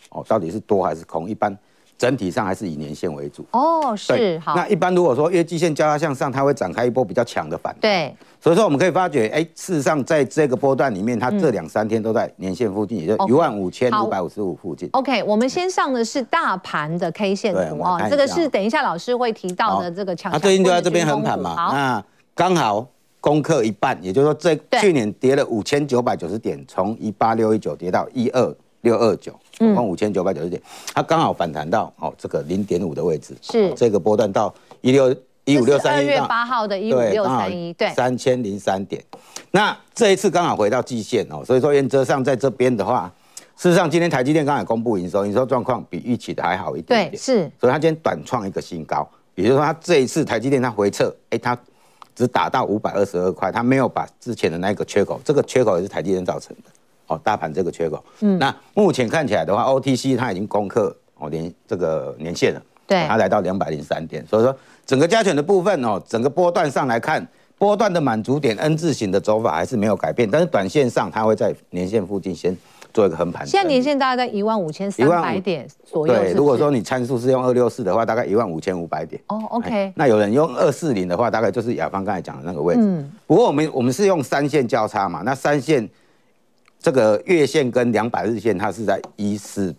[0.08, 1.28] 哦，到底是多还是空？
[1.28, 1.54] 一般
[1.98, 3.44] 整体上还是以年线为主。
[3.50, 4.56] 哦，是好。
[4.56, 7.80] 那一般如果说月季线交叉向上，它会展开一波比较强的反弹。
[7.82, 8.16] 对。
[8.40, 14.88] 所以说我们可以发觉，哎，事实上在这个波段里面，它这两三天都在年线附近，也就一万五千五百五十五附近。
[14.94, 20.32] OK，我们先上的是大盘的 K 线图啊，这个是等一下老师会提到的这个强。
[20.32, 22.86] 它最近就在这边横盘嘛，那刚好。
[23.22, 30.60] 攻克一半，也就是说，这去年跌了五千九百九十点，从一八六一九跌到一二六二九，总共五千九百九十点，
[30.92, 33.72] 它刚好反弹到哦这个零点五的位置，是。
[33.74, 39.00] 这个波段到一六一五六三一，二月八号的一五六三一，对，三千零三点。
[39.52, 43.08] 那这一次刚好回到季线哦，所以说原则上在这边的话，
[43.56, 51.56] 事实上今天台积电刚才公布营收，营收状况比预期的还好一点点，对，是，所以它今天短创一个新高，也就是说它这一次台积电它回撤，哎、欸，它
[52.14, 56.70] 只打到五百二十二块，它没有把之前的那个缺口，这个缺口也是台积电造成的
[57.06, 64.56] 哦，大盘这个缺口，嗯，那目前看起来的话，OTC 它已经攻克哦年这个年线了，对，它来到两百零三点，所以说。
[64.84, 67.24] 整个加权的部分哦，整个波段上来看，
[67.56, 72.54] 波段的满足点 N 字形的走法还是没有改变，但是短线上它会在年线附近先
[72.92, 73.46] 做一个横盘。
[73.46, 76.14] 现在年线大概在一万五千三百点左右。
[76.14, 79.20] 对，如果说你参数是用二六四的话，大概一万五千五百点。
[79.28, 79.92] 哦，OK。
[79.96, 82.80] 那有人用二四零的话，大概就是雅芳刚才讲的那个位置。
[82.82, 83.10] 嗯。
[83.26, 85.88] 不过我们我们是用三线交叉嘛，那三线
[86.78, 89.74] 这个月线跟两百日线，它是在一四。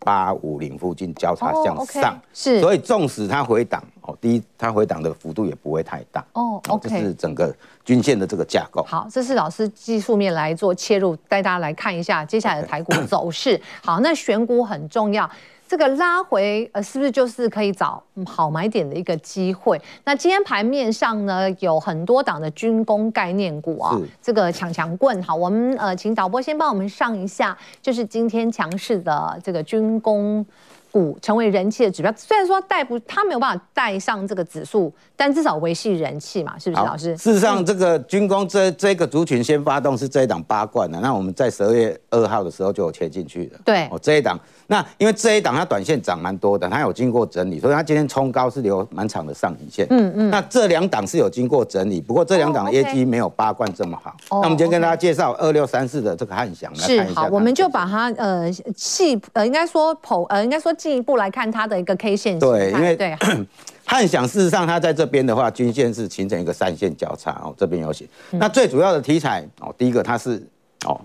[0.00, 6.58] 八五零附近交叉向上，是，所以纵使它回档哦，第一它回档的幅度也不会太大哦。
[6.68, 7.54] OK，这是整个
[7.88, 8.82] 均线的这个架构。
[8.82, 13.58] 好，这是老师技术面来做切入，带大家来看一下接下来的台股走势。
[13.82, 15.28] 好，那选股很重要。
[15.66, 19.80] 这个拉回，呃，是不是就是可以找好买点的一个机会？
[20.04, 25.22] 那今天盘面上呢，有很多档的军工概念股啊，这个强强棍。
[25.22, 30.44] 好，我们呃，请导播先帮我们上一下，就是今天强势的这个军工。
[30.90, 37.16] 股成为人气的指标，虽然说带不，它没有办法带上这个指数，但至少维系人气嘛，是不是老师？
[37.16, 43.58] 事实上，这个军工这这个族群先发动是这一档八冠的，那我们在十二月二号的时候就有切进去的。
[43.64, 49.84] 对，哦这一档，那因为这一档它短线涨蛮多的，它有经过整理，所以它今天冲高是留蛮长的上影线。
[49.90, 50.30] 嗯嗯。
[50.30, 54.10] 那这两档是有经过整理，不过这两档的业绩没有八冠这么好。
[54.30, 60.68] 哦、那我们今天跟大家介绍二六三四的这个汉翔，是好，我们就把它呃细呃应该说剖呃应该说。
[60.78, 63.16] 进一步来看它的一个 K 线，对，因为对
[63.84, 68.06] 汉翔事实上它在这边的话，均线是形成一个三线交叉哦，这边有写。
[68.30, 70.40] 嗯、那最主要的题材哦，第一个它是
[70.86, 71.00] 哦，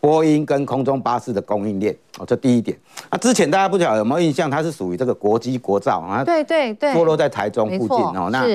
[0.00, 2.76] 波音跟空中巴士的供应链哦，这第一点。
[3.10, 8.28] 那之前大家不晓得有没有印象，它是属于这个国机国造啊，对对对，坐落在台中附近哦。
[8.30, 8.46] 那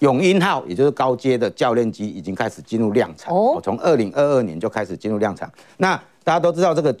[0.00, 5.50] 永鹰号也就是高阶的教练机已经开始进入量产哦，从二零二二年就开始进入量产。
[5.76, 6.94] 那大家都知道这个。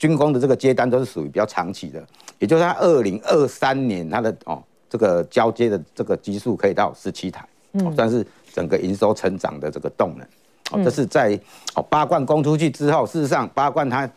[0.00, 2.02] 军工的这个接单都是属于比较长期的，
[2.38, 10.26] 也就是它二零二三年它的哦这个交接的这个基数可以到十七台，嗯，算是整个营收成长的这个动能，
[10.70, 11.38] 哦，这是在
[11.74, 14.08] 哦八冠攻出去之后，事实上八冠它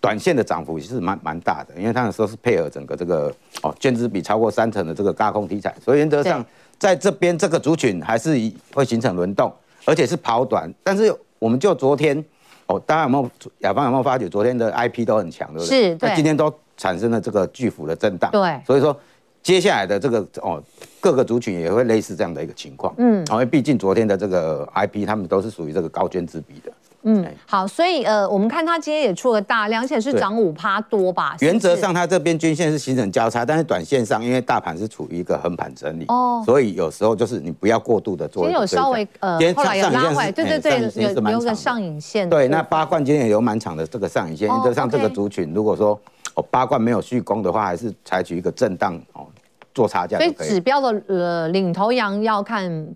[0.00, 6.44] 短线的涨幅也是蛮蛮大的，因为它那时候是配合整个这个哦券资比超过三成的这个高空题材，所以原则上
[6.78, 8.30] 在这边这个族群还是
[8.72, 9.52] 会形成轮动，
[9.84, 12.24] 而且是跑短，但是我们就昨天。
[12.66, 13.28] 哦，大家有没有
[13.62, 15.88] 亚方有没有发觉昨天的 IP 都很强，对不对？
[15.88, 16.08] 是，对。
[16.08, 18.60] 那今天都产生了这个巨幅的震荡，对。
[18.64, 18.96] 所以说，
[19.42, 20.62] 接下来的这个哦，
[21.00, 23.24] 各个族群也会类似这样的一个情况，嗯。
[23.30, 26.72] 因为毕竟昨天的这个 IP，他们都是属于这个高捐资比的。
[27.02, 31.34] 嗯，好，所以呃，我们看它今天也出了大量，而且是涨五趴多吧。
[31.40, 38.42] 原则上，它这边均线是形成交叉，但是短线上，因为大盘是处于一个横盘整理，哦，所以有时候就是你不要过度的做。
[38.42, 42.28] 今天有稍微呃，后来有拉回来，对对对，有有个上影线。
[42.28, 44.46] 对，那八冠今天也有蛮长的这个上影线。
[44.46, 45.98] 原则上，这个族群如果说
[46.34, 49.26] 哦八冠没有续攻的话，还是采取一个震荡哦
[49.72, 50.18] 做差价。
[50.18, 52.86] 所以指标的呃领头羊要看。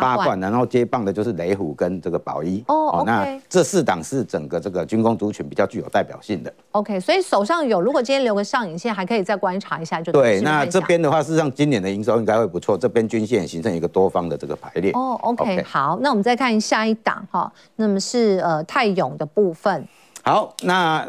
[0.00, 2.88] 八冠，然后接棒的就是雷虎跟这个宝一哦。
[2.88, 3.04] Oh, okay.
[3.04, 6.52] 那这四档是整个这个军工族群比较具有代表性的。
[6.72, 10.12] OK，所以手上有，如果今天留个上影线，还可以再观察一下就。
[10.12, 12.76] 对，那这边的话，事实上今年的营收应该会不错。
[12.76, 14.92] 这边均线形成一个多方的这个排列。
[14.92, 19.86] 哦、oh,，OK，好，那我们再看下一档哈，那么是呃泰永的部分。
[20.22, 21.06] 好，那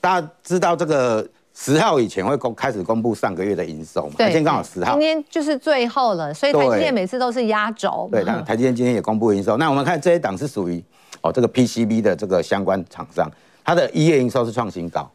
[0.00, 1.26] 大家知道这个。
[1.62, 4.14] 十号以前会公开始公布上个月的营收嘛？
[4.16, 8.08] 对，今天刚好十号，今天就是最后了，所以台积电每次都是压轴。
[8.10, 9.58] 对，台台积电今天也公布营收。
[9.58, 10.82] 那我们看这一档是属于
[11.20, 13.30] 哦这个 PCB 的这个相关厂商，
[13.62, 15.06] 它的一月营收是创新高，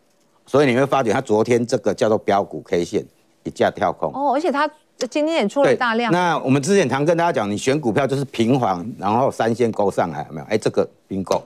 [0.46, 3.04] 所以你会发觉它昨天这个叫做标股 K 线
[3.42, 4.70] 一架跳空哦，而且它
[5.10, 6.14] 今天也出了大量。
[6.14, 10.46] 那我们之前常跟大家讲，你选股票就是平缓，然后三线勾上来，有没有？
[10.46, 11.44] 哎，这个并购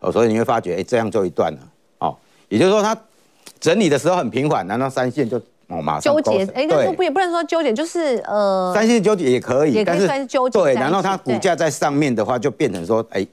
[0.00, 1.60] 哦，所以你会发觉哎这样就一段了
[2.00, 2.16] 哦，
[2.48, 2.98] 也就是说它。
[3.62, 6.44] 整理的时候很平缓，难道三线就哦马上纠结？
[6.52, 10.58] 哎，那不不也不能说纠结，就是呃，三线纠结也可以，也可以算是纠结。
[10.58, 13.24] 对，然后它股价在上面的话，就变成说，哎，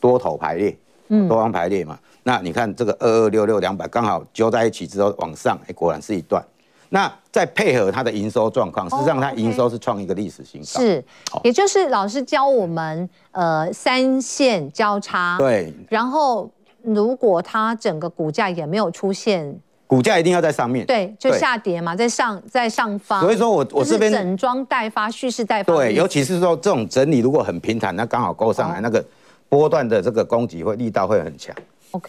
[0.00, 0.74] 多头排列，
[1.08, 1.98] 嗯，多方排列嘛。
[2.22, 6.42] 那你看这个二二六六两百刚好揪在一起之后往上，哎，果然是一段。
[6.88, 10.80] 那再配合它的营收状况，实际上它营收是创一个历史新高。
[10.80, 11.04] 是，
[11.44, 15.36] 也就是老师教我们，呃，三线交叉。
[15.38, 16.50] 对，然后
[16.82, 19.54] 如果它整个股价也没有出现。
[19.86, 23.20] 股价一定要在上面，对，就下跌嘛，在上在上方。
[23.20, 25.74] 所以说我我这边整装待发，蓄势待发。
[25.74, 29.04] 对，尤其是说这种整理如果很平坦，那刚好勾上来，那个
[29.48, 31.54] 波段的这个攻击会力道会很强。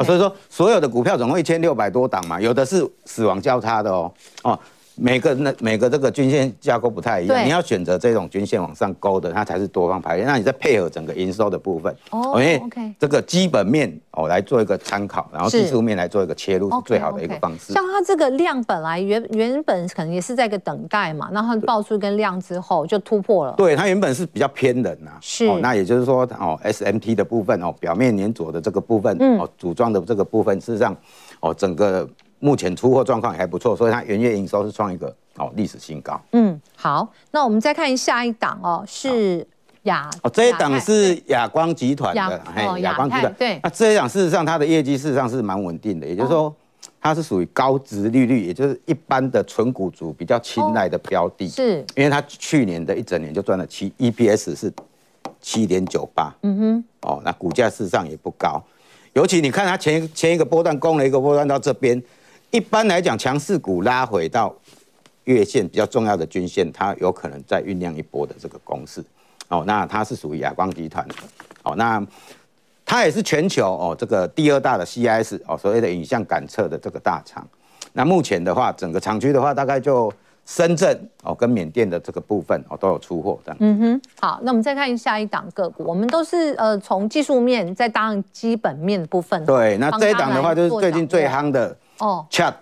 [0.04, 4.12] 所以说所有的股票总共一千六百多档嘛，有的是死亡交叉的哦，
[4.44, 4.60] 哦。
[5.00, 10.26] 每个那每个这个均线架构不太一样，你要选择这种均线往上勾的，它才是多方排列。
[10.26, 12.62] 那你再配合整个营收的部分，哦，因为
[13.00, 17.74] 这个基本面哦来做一个参考，然后技术面来做一个切入是最好的一个方式。
[17.74, 23.54] 像它这个量本来原原本可能也是在一个等待嘛，然后爆出一根量之后就突破了。
[23.56, 25.48] 对，它原本是比较偏冷呐，是。
[25.60, 30.96] 那也就是说哦，SMT 的部分哦，表面粘着的这个部分，哦，组装的这个部分，事实上
[31.40, 32.08] 哦，整个。
[32.40, 36.22] 目前出货状况也还不错，所以它元月营收是创一个哦历史新高。
[36.34, 39.46] 嗯，好，那我们再看下一档哦，是
[39.84, 43.34] 亚哦这一档是亚光集团的，嘿，亚光集团。
[43.34, 43.60] 对。
[43.64, 46.54] 那这一档事实上它的业绩事实上是蛮稳定的，也就是说
[47.02, 51.84] 它是属于高值利率，也就是一般的纯股族比较青睐的标的，是。
[51.96, 54.72] 因为它去年的一整年就赚了七 EPS 是
[55.42, 58.62] 七点九八，嗯哼，哦，那股价事实上也不高，
[59.14, 62.00] 尤其你看它前前一个波段攻了一个波段到这边。
[62.52, 64.56] 一般来讲，强势股拉回到
[65.26, 69.04] 月线比较重要的均线，它有可能再酝酿一波的这个攻势。
[69.50, 71.16] 哦，那它是属于亚光集团的。
[71.64, 72.02] 哦，那
[72.86, 77.46] 它也是全球哦这个第二大的 CIS 哦，所谓的影像感测的这个大厂。
[77.92, 80.12] 那目前的话，整个厂区的话，大概就
[80.46, 83.58] 深圳哦跟缅甸的这个部分哦都有出货这样。
[83.60, 89.46] 嗯哼，好，那我们再看下一档个股，我们都是呃从技术面再搭上基本面的部分。
[89.46, 91.76] 对，那这一档的话就是最近最夯的。
[92.00, 92.54] 哦，Chat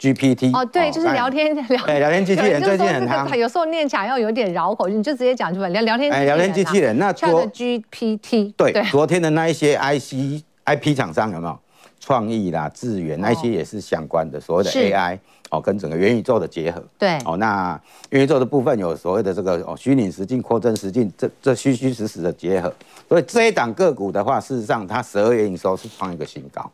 [0.00, 6.12] GPT 哦，对，就是聊天聊，哎，聊天机器人最近很夯，有时候念起来要有点绕口，你就直接讲出来聊聊天。
[6.12, 11.58] 哎，聊天机器人，那 Chat GPT 对，昨天的那一些 IC IP 厂商有没有？
[12.00, 16.84] 创意啦、资源那些也是相关的，所谓的 AI 哦，跟整个元宇宙的结合。
[16.98, 17.80] 对，哦，那
[18.10, 22.70] 元宇宙的部分有所谓的这个哦，虚拟实境、扩增实境，这这虚虚实实的结合。
[23.08, 26.70] 所以这一档个股的话，事实上它十二月营收是创一个新高，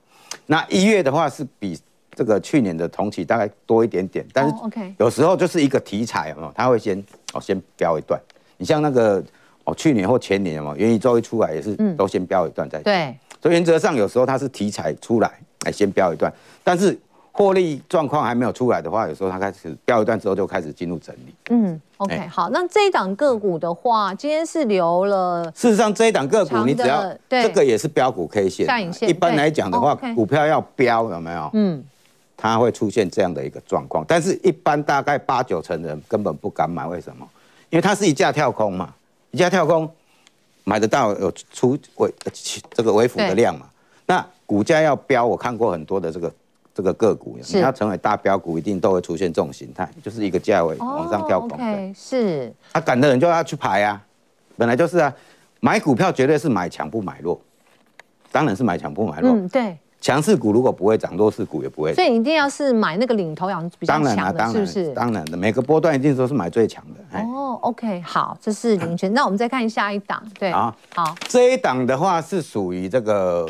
[0.46, 1.78] 那一月的话是比。
[2.14, 4.54] 这个去年的同期大概多一点点，但是
[4.98, 8.20] 有时候就是一个题材哦，它会先哦先飙一段。
[8.56, 9.22] 你像那个
[9.64, 13.16] 哦去年或前年嘛，元宇宙一出来也是都先飙一段再、嗯、对。
[13.40, 15.30] 所以原则上有时候它是题材出来
[15.64, 16.30] 哎先飙一段，
[16.62, 16.98] 但是
[17.32, 21.34] 获利状况还没有出来的话，有时候它开始飙一段之后就开始进入整理。
[21.48, 25.44] 嗯，OK，好，那这一档个股的话，今天是留了。
[25.54, 31.50] 事实上这一档个股你只要这个也是标股 K 线，线一般来讲的话，股票要标有没有？
[31.54, 31.82] 嗯。
[32.42, 37.28] 它会出现这样的一个状况，但是一般大概八九成人根本不敢买，为什么？
[37.68, 38.94] 因为它是一价跳空嘛，
[39.30, 39.88] 一价跳空
[40.64, 42.10] 买得到有出微
[42.72, 43.66] 这个微幅的量嘛。
[44.06, 46.32] 那股价要飙，我看过很多的这个
[46.74, 51.58] 这个个股，你要成为大标股，一定都会出现这种形态，就是一个价位往上跳空。
[51.58, 52.50] 对，是。
[52.72, 54.02] 他敢的人就要去排啊，
[54.56, 55.14] 本来就是啊，
[55.60, 57.38] 买股票绝对是买强不买弱，
[58.32, 59.32] 当然是买强不买弱。
[59.32, 59.76] 嗯，对。
[60.00, 61.96] 强势股如果不会涨，弱势股也不会涨。
[61.96, 64.88] 所以一定要是买那个领头羊比较强的，是不是？
[64.94, 67.18] 当然的，每个波段一定都是买最强的。
[67.20, 69.12] 哦，OK，好，这是领权。
[69.12, 73.46] 那我们再看下一档，对啊，好，这一档的话是属于这个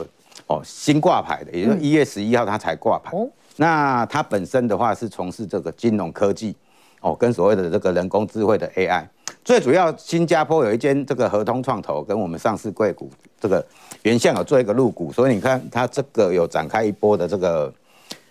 [0.48, 3.16] 哦新挂牌的，也就是一月十一号它才挂牌。
[3.16, 6.56] 哦，那它本身的话是从事这个金融科技
[7.00, 9.06] 哦，跟所谓的这个人工智慧的 AI。
[9.44, 13.08] 最主要，新加坡有一间这个合通创投跟我们上市贵股
[13.40, 13.64] 这个
[14.03, 17.72] 原相有做一个入股，所以你看它这个有展开一波的这个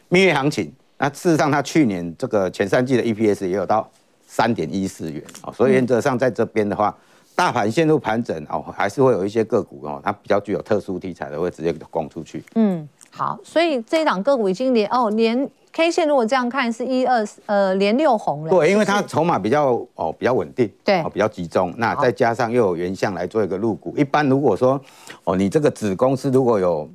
[0.07, 0.71] 蜜月行情。
[0.97, 3.89] 那事实上，它去年这个前三季的 EPS 也有到
[4.27, 6.93] 三点一四元啊，所以原则上在这边的话，
[7.35, 12.43] 大盘陷入盘整哦，还是会有一些个股哦，它比较具有特殊题材的会直接攻出去。
[12.55, 15.49] 嗯，好，所以这一档个股已经连哦连。
[15.71, 24.81] K 线如果这样看是一二呃连六红了，对，因为它筹码比较哦比较稳定，对，哦比较集中，那再加上又有原相来做一个入股，一般如果说
[25.25, 26.89] 哦你这个子公司如果有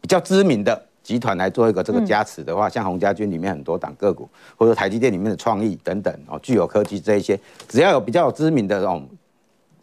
[0.00, 9.08] 比较知名的集团来做一个这个加持的话，嗯、像洪家军里面很多档个股，或者台积电里面的创意等等哦，具有科技这一些，只要有比较有知名的这种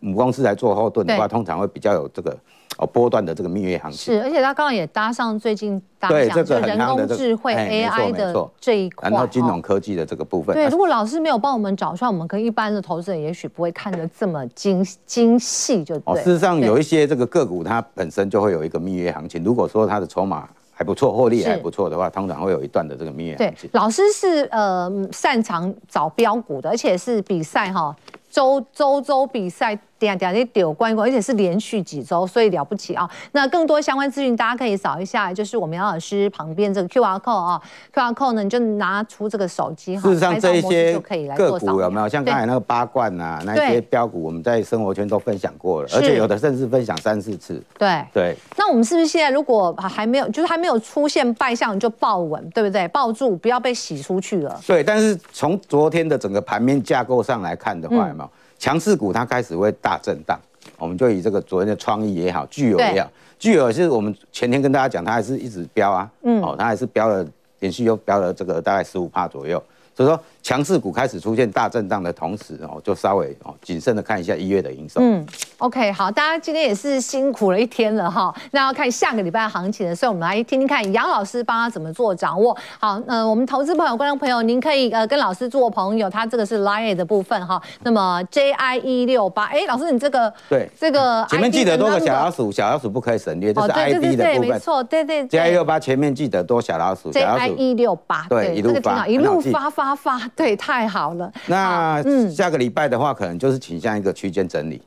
[0.02, 2.38] 母公司来做后盾的话，通常会比较有这个。
[2.77, 10.55] 哦，波段的这个蜜月行情是，而且它刚刚也搭上最近大家讲就人工智慧 AI 的这一块，然后金融科技的这个部分。
[10.55, 16.23] 对，如果老师没有帮我们找出来，我们跟一般的投资人也许不会看得这么精精细，就对。
[16.23, 19.43] 事实上，有一些这个个股它本身就会有一个蜜月行情。
[19.43, 23.69] 如果说它的筹码还不错，获利还不错的话，通常会有一段的这个蜜月行情。
[23.69, 27.95] 对，老师是呃擅长找标股的，而且是比赛哈。
[28.31, 33.10] 周周周比赛点点的丢关关，而且是连续几周，所以了不起啊！
[33.31, 37.62] 那更多相关资讯，大家可以扫一下，就是我们杨老师旁边这个 QR code 啊
[37.93, 40.99] ，QR code 呢，你就拿出这个手机哈，事实上这一些
[41.35, 47.62] 个股有没有像刚才那个八冠啊，那些标股，我们在生活圈都分享过了，而且有的甚至分享三四次。
[47.77, 48.35] 对对。
[48.58, 52.87] 那我们是不是现在如果还没有，就是还没有出现败相，就抱稳，对不对？
[52.89, 54.60] 抱住，不要被洗出去了。
[54.67, 58.29] 对，但是从昨天的整个盘面架构上来看的话，有没有？
[58.63, 60.39] 强势股它开始会大震荡，
[60.77, 67.27] 我们就以这个昨天的创意也好，聚友也好，聚友是我们前天跟大家讲，它还是一直飙啊，嗯，哦，它还是飙了，
[67.59, 69.61] 连续又飙了这个大概十五帕左右。
[69.93, 75.00] 所以说，强势股开始出现大震荡的同时，哦，就稍微哦谨慎的看一下一月的营收。
[75.02, 75.25] 嗯
[75.58, 78.35] ，OK，好，大家今天也是辛苦了一天了哈。
[78.52, 82.56] 那要看下个礼拜的行情的，所以我们来听听看杨老师帮他怎么做掌握。
[82.77, 87.62] 好，呃，我们投资朋友、观众朋友，您可以呃跟老师做朋友，他这个是 Line 的部分哈。
[87.83, 94.17] 那么 JI 一六八，哎，老师你这个对这个前面记得多个小老鼠，小老鼠不可以省略，这是 ID 的部分。
[94.17, 95.25] 对对对，没错，对对。
[95.29, 100.54] JI 一六八前面记得多小老鼠，JI 一六八，对，一路发，一路发发发，对。
[100.63, 104.81] 太好了，那下个礼拜的话，可能就是倾向一个区间整理，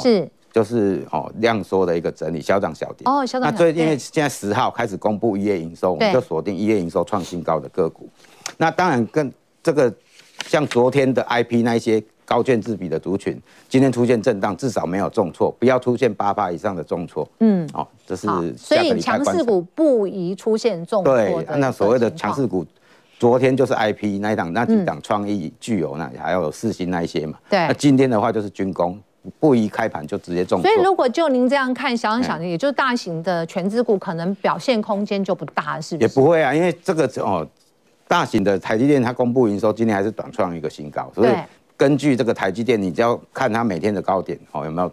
[0.00, 3.02] 是，就是哦量缩的一个整理，小涨小跌。
[3.04, 3.50] 哦，小涨。
[3.50, 8.08] 那最近因为现在十号开始公布一月营收，我们就锁定一月营收创新高的个股。
[8.56, 9.30] 那当然跟
[9.62, 9.92] 这个
[10.46, 13.38] 像昨天的 IP 那一些高券自比的族群，
[13.68, 17.28] 今天出现震荡，至少没有重挫，不要出现八八以上的重挫。
[17.40, 18.26] 嗯，哦，这是
[18.56, 21.14] 所以强势股不宜出现重挫。
[21.14, 22.64] 对，那所谓的强势股。
[23.18, 27.36] 昨天就是 I P 那一档，那几档创意具有那还有四星那一些嘛。
[27.50, 27.58] 对。
[27.58, 28.96] 那今天的话就是军工，
[29.40, 30.62] 不一开盘就直接中。
[30.62, 36.08] 所以如果就您这样看，小想想，也就是大型的全资股可能表现空间就不大，是不是？
[36.08, 37.44] 也不会啊，因为这个哦，
[38.06, 41.10] 大型的台积电它公布营收，今天还是短创一个新高。
[41.12, 41.30] 所以
[41.76, 44.92] 根据这个台积电，你只要看它每天的高点哦，有没有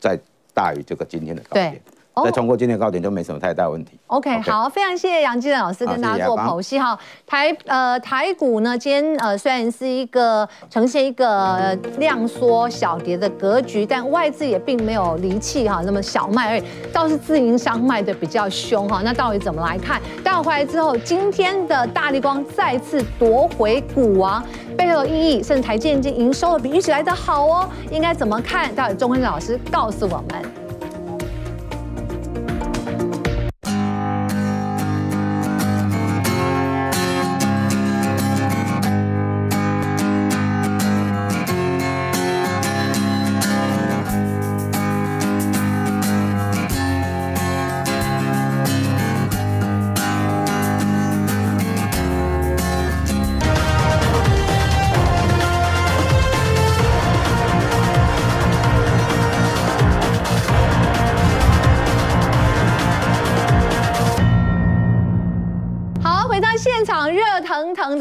[0.00, 0.18] 在
[0.52, 1.80] 大于这个今天的高点？
[2.24, 3.98] 再冲过今天的高点就没什么太大问题。
[4.06, 6.98] OK，, okay 好，非常谢谢杨基政老师跟大家做剖析哈。
[7.26, 16.62] 台呃台股呢，今天呃虽然是一个呈现一个量缩小跌的格局，但外资也并没有离弃哈，那么小卖而已，
[16.92, 19.00] 倒是自营商卖的比较凶哈。
[19.04, 20.00] 那到底怎么来看？
[20.24, 24.42] 待会回来之后，今天的大力光再次夺回股王，
[24.76, 28.74] 背后的意义，甚至台积电营收比预期来的好哦，应该怎么看？
[28.74, 30.69] 到底钟坤老师告诉我们。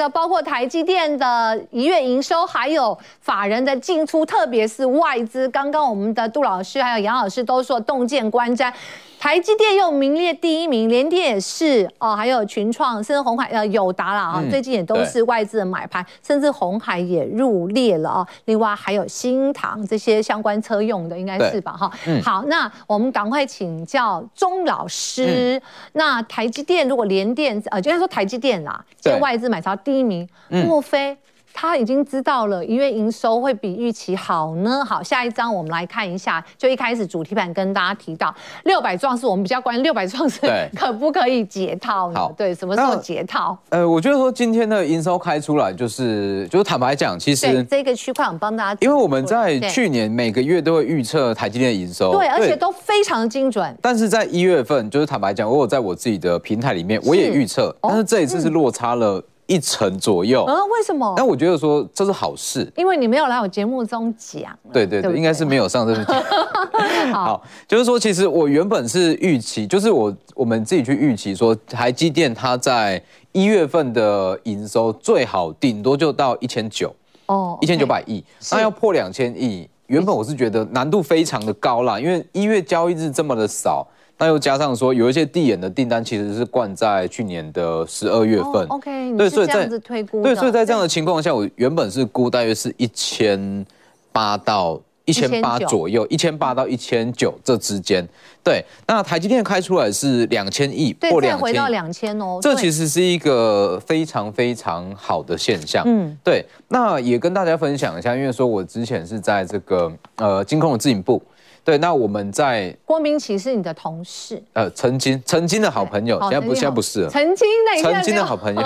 [0.10, 5.50] 的包括台积电的一月营收，还有法人的进出，特别是外资。
[5.50, 8.72] 刚刚我们的杜老师还有杨老师都说洞见观瞻。
[9.20, 18.28] 台积电又名列第一名，联电也是哦，还有群创，甚至红海呃友达了啊，最近也都是外资的买盘，甚至红海也入列了啊。
[18.46, 21.92] 另外还有新唐这些相关车用的，应该是吧哈。
[22.24, 25.58] 好，那我们赶快请教钟老师。
[25.58, 25.62] 嗯、
[25.92, 31.18] 那台积电如果联电呃，就该说台积电啦，现在外资买超第一名，莫非？
[31.52, 34.86] 他已经知道了，因为营收会比预期好呢。
[34.86, 40.40] 好，下一张我们来看一下，就一开始主题盘跟大家提到六百壮士，我们比较关心六百壮士
[40.78, 42.32] 可不可以解套呢？
[42.38, 43.58] 对，什么时候解套？
[43.70, 53.76] 呃，我觉得说今天的营收开出来，就是就是坦白讲，其实这个区块我们帮大家，因为我们在去年每个月都会预测台积电的营收，对，而且都非常的精准。
[53.82, 59.22] 但是在一月份，就是坦白讲，我有在我自己的平台里面，我也预测，但是这一次是落差了。
[59.50, 61.12] 一成左右，嗯，为什么？
[61.18, 67.14] 但我觉得说这是好事，因为你没有来我节目中讲，对对对，应该是没有上这个节目。
[67.14, 76.96] 好，就是说，其实我原本是预期，就是我我们自己去预期说，台积电它在一月份的营收最好顶多就到一千九，
[77.26, 83.88] 哦，一千九百亿，那要破两千亿，原本我是觉得难度非常的高啦，因为一月交易日这么的少。
[84.20, 88.68] 那又加上说，有一些递延的订单其实是灌在去年的十二月份。
[88.68, 90.22] OK，对，所以这样子推估。
[90.22, 93.66] 对，所以在这样的情况下，我原本是估大约是一千
[94.12, 98.06] 八到一千八左右，一千八到一千九这之间。
[98.44, 102.40] 对，那台积电开出来是两千亿或两千，回到两千哦。
[102.42, 105.82] 这其实是一个非常非常好的现象。
[105.88, 106.46] 嗯，对。
[106.68, 111.24] 那也跟大家分享一下，因为说我之前是在这个呃金控的自营部。
[111.70, 118.62] 对，那我们在郭明奇是你的同事，呃，曾经曾经的好朋友，现在不现在不是了，曾经的曾经的好朋友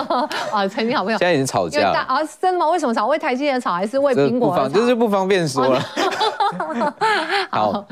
[0.49, 2.23] 啊， 曾经好朋友，现在已经吵架了啊？
[2.41, 2.69] 真的吗？
[2.69, 3.07] 为什么吵？
[3.07, 4.69] 为台积电吵，还是为苹果吵？
[4.69, 5.85] 这是不方便说了。
[7.51, 7.85] 好，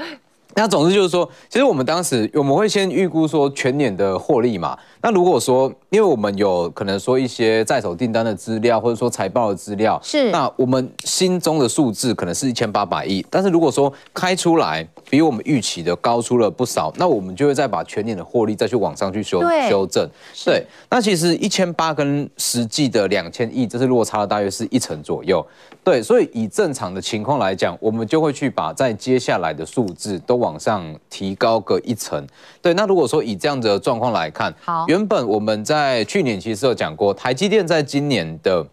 [0.56, 4.78] 那总之就是说，其实我们当时我们会先预估说全年的获利嘛。
[5.04, 20.10] 那如果说，因为我们有可能说一些在手订单的资料，或者说财报的资料，是那我们心中的数字可能是一千八百亿，但是如果说开出来比我们预期的高出了不少，那我们就会再把全年的获利再去往上去修修正。
[20.46, 25.46] 对，那其实一千八跟实际的两千亿，这是落差了大约是一成左右。
[25.84, 32.26] 对，所以以正常的情况来讲，我们就会去把在接下来的数字都往上提高个一成。
[32.62, 34.86] 对，那如果说以这样的状况来看，好。
[34.88, 38.66] 原本我们在去年其实有讲过，台积电在今年的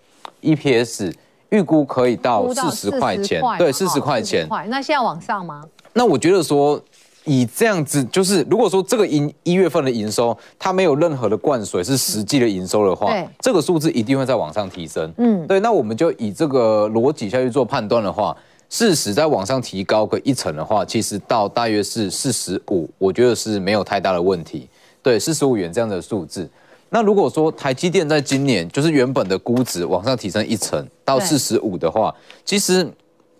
[0.42, 1.12] EPS
[1.48, 4.46] 预估可以到四十块钱，对，四十块钱。
[4.68, 5.64] 那现在往上吗？
[5.98, 6.80] 那我觉得说，
[7.24, 15.12] 以这样子，就是如果说这个营一月份的营收它没有任何的灌水，是实际的营收的话，这个数字一定会再往上提升。
[15.18, 15.58] 嗯，对。
[15.58, 18.36] 那我们就以这个逻辑下去做判断的话，
[18.70, 24.68] 事实再往上提高个一层的话，其实到大约是四十五，我觉得是没有太大的问题。
[25.02, 26.48] 对，四十五元这样的数字。
[26.90, 32.88] 那如果说台积电在今年就是原本的估值往上提升一层到四十五的话，其实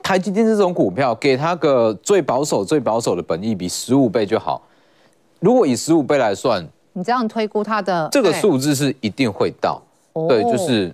[0.08, 4.62] 台积电这种股票给它个最保守、最保守的本益比十五倍就好。
[5.38, 9.82] 如果以十五倍来算，你这样推估它的这个数字是一定会到，
[10.26, 10.90] 对，就是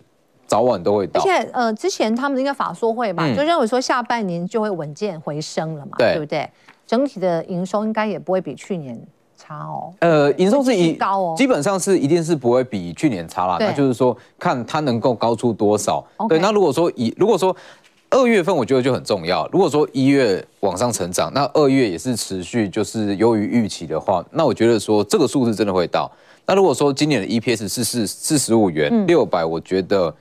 [0.48, 1.20] 早晚都会到。
[1.20, 6.50] 而且呃，之前他们应该法说会吧，就认为说下半年就会稳健回升了嘛，对不对？
[6.84, 9.00] 整体的营收应该也不会比去年。
[9.36, 13.58] 差哦，呃，营收是一高哦，基本上是一定是不会比去年差啦。
[13.60, 16.02] 那就是说，看它能够高出多少。
[16.30, 17.54] 对，那如果说以如果说
[18.14, 19.44] 二月份，我觉得就很重要。
[19.50, 26.08] 如果说一月往上成长，那二月也是持续就是优于预期的话，那我觉得说这个数字真的会到。
[26.46, 30.14] 那如果说今年的 EPS 是四四十五元六百，我觉得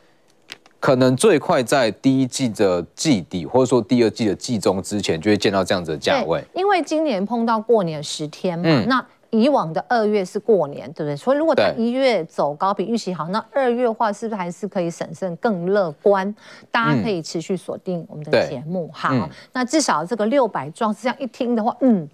[0.80, 6.44] 可能最快在第一季的季底，或者说第二季的季中之前，就会见到这样子的价位。
[6.56, 9.06] 因为今年碰到过年十天嘛，那。
[9.34, 11.16] 以往的二月是过年，对不对？
[11.16, 16.34] 所以如果它一月走高比预期好，那二月的话是不是还是可以审慎更乐观？
[16.72, 18.90] 大家可以持续锁定我们的节目。
[18.94, 22.08] 好，嗯、那至少这个六百壮士这样一听的话，嗯。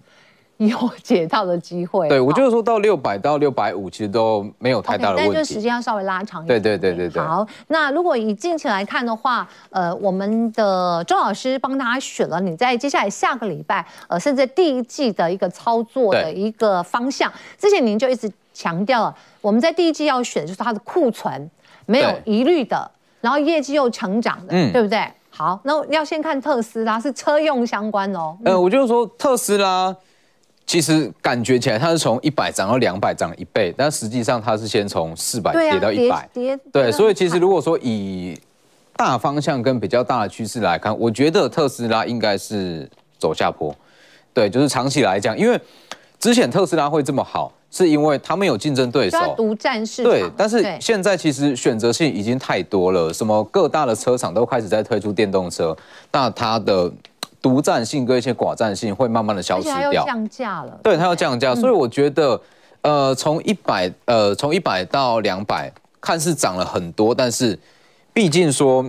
[0.60, 6.60] 有解套的机会，对，我就是说到六百到六百五，其实都没有太大的问题，但就时间要稍微拉长一点。
[6.60, 7.22] 对对对对对。
[7.22, 17.32] 好，那如果以近期来看的话，呃，我们的周老师帮大家选了你在接下来下个礼拜，呃，甚至第一季的一个操作的一个方向。
[17.56, 21.50] 之前您就一直强调了，我们在第一季要选的就是它的库存
[21.86, 22.90] 没有疑虑的，
[23.22, 25.10] 然后业绩又成长的，嗯，对不对？
[25.30, 28.36] 好，那要先看特斯拉是车用相关哦。
[28.44, 29.96] 呃，我就是说特斯拉。
[30.70, 36.30] 其实感觉起来，它是从一百涨到两百，涨了一倍，但实际上它是先从四百跌到一百，
[36.72, 38.38] 对，所以其实如果说以
[38.94, 43.74] 大方向跟比较大的趋势来看，我觉得特斯拉应该是走下坡，
[44.32, 45.60] 对，就是长期来讲，因为
[46.20, 55.76] 之前特斯拉会这么好，是因为他们有竞争对手，独占市场，对，但是现在其实选择性已经太多了，什么各大的车厂都开始在推出电动车，
[56.12, 56.92] 那它的。
[57.42, 60.78] 独占性跟一些寡占性会慢慢的消失掉，降价了。
[60.82, 62.38] 对，它要降价，所以我觉得，
[62.82, 67.58] 呃，从一百，呃，从一百到两百，看似涨了很多，但是，
[68.12, 68.84] 毕竟说，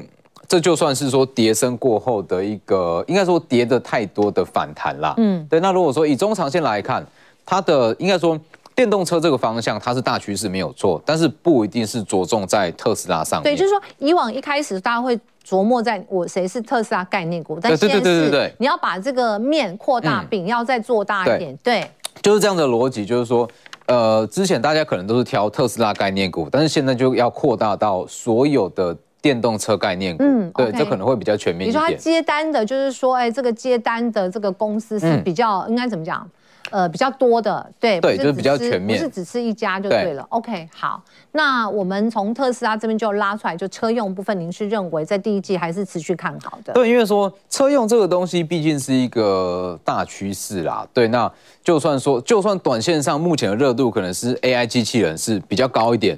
[0.49, 5.14] 这就算是说跌升过后的一个，应该说跌的太多的反弹啦。
[5.18, 5.60] 嗯，对。
[5.62, 7.06] 那如果说以中长线来看，
[7.45, 8.38] 它的应该说
[8.76, 13.43] 电动车这个方向它是大趋势没有错，但是不一定是着重在特斯拉上面。
[13.43, 15.18] 对，就是说以往一开始大家会。
[15.45, 21.89] 琢磨在我谁是特斯拉概念股，但现在是你要把这个面扩大，饼要再做大一点，对，
[22.21, 23.47] 就是这样的逻辑，就是说，
[23.87, 31.83] 呃，之前大家可能都是挑特斯拉概念股，但是现在就要扩大到所有的电动车概念股，嗯，对，这可能会比较全面一点。
[31.83, 36.29] 你说他接单的，就是说，哎，这个接单的这个公司是比较应该怎么讲？
[36.70, 40.26] 呃，比较多的，对，对，就是比较全面，不是只是一家就对了。
[40.30, 46.74] OK，好，那我们从特斯拉这边就拉出来，就车用部分，您是认为在第一季还是持续看好的？
[46.74, 50.88] 对，因为说车用这个东西毕竟是一个大趋势啦。
[50.93, 51.30] 对，那
[51.64, 56.18] 就算说，就算短线上目前的热度可能是 AI 机器人是比较高一点，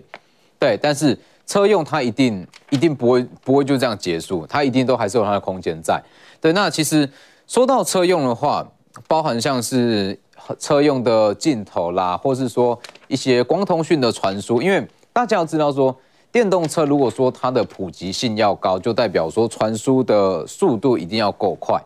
[0.59, 1.17] 对，但是
[1.47, 6.01] 车用它一定一定不会不会就这样结束，它一定都还是有它的空间在。
[6.39, 7.09] 对，那其实。
[7.45, 8.65] 说到车用的话，
[9.05, 10.17] 包含像是
[10.59, 12.77] 车用的镜头啦，或是说
[13.07, 15.95] 一些光通讯的传输，因为大家要知道说，
[16.31, 21.81] 电动车如果说它的普及性要高，就代表说传输的速度一定要够快。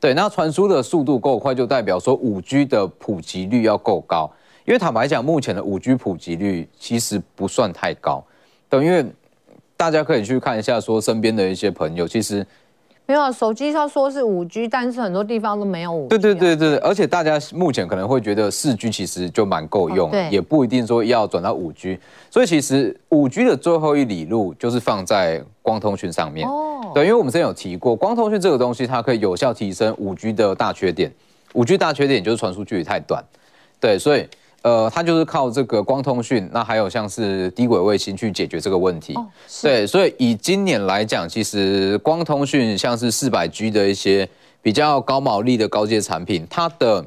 [0.00, 4.30] 对，那传输的速度够快，就代表说五 G 的普及率要够高。
[4.64, 8.24] 因为坦白讲，目前的五 G 普及率其实不算太高。
[8.68, 9.04] 对，因为
[9.76, 12.46] 大家可以去看一下，说身边的一些朋友，其实。
[13.04, 16.08] 没有手机，他说是五 G，但是很多地方都没有五 G。
[16.10, 21.98] 对对对对，而且大家目前可能会觉得四 G 其实就蛮够用，也不一定说要转到五 G。
[22.30, 26.48] 所以其实五 G 的最后一里路就是放在光通讯上面。
[26.48, 31.12] 哦，对，因为我们之前有提过，光通讯这个东西，它可以有效提升五 G 的大缺点。
[31.54, 33.22] 五 G 大缺点就是传输距离太短。
[33.80, 34.26] 对，所以。
[34.62, 39.14] 呃，它就是靠这个光通讯，那还有像是低轨卫星去解决这个问题。
[39.14, 39.26] 哦、
[39.62, 44.28] 对，所以以今年来讲，其实光通讯像是四百 G 的一些
[44.62, 47.04] 比较高毛利的高阶产品，它的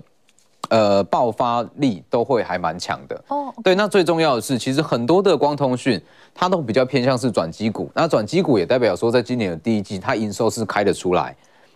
[0.68, 3.24] 呃爆发力都会还蛮强的。
[3.30, 6.02] 哦，对，那最重要的是，其实很多的光通讯
[6.34, 11.34] 它都比较偏向是转机股，那转机股也代表说，在今年的第一季，它营收是开得出来。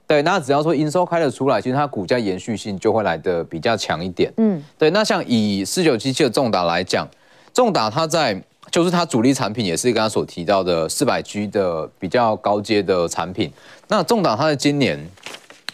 [0.09, 4.33] 对，那只要说营收开得出来，其实它股价延续性就会来得比较强一点。
[4.37, 4.89] 嗯，对。
[4.89, 7.07] 那像以四九七七的重达来讲，
[7.53, 8.41] 重达它在
[8.71, 13.53] 就是它主力产品也是刚刚所提到的四百 G 的比较高阶的产品。
[13.87, 14.99] 那重达它在今年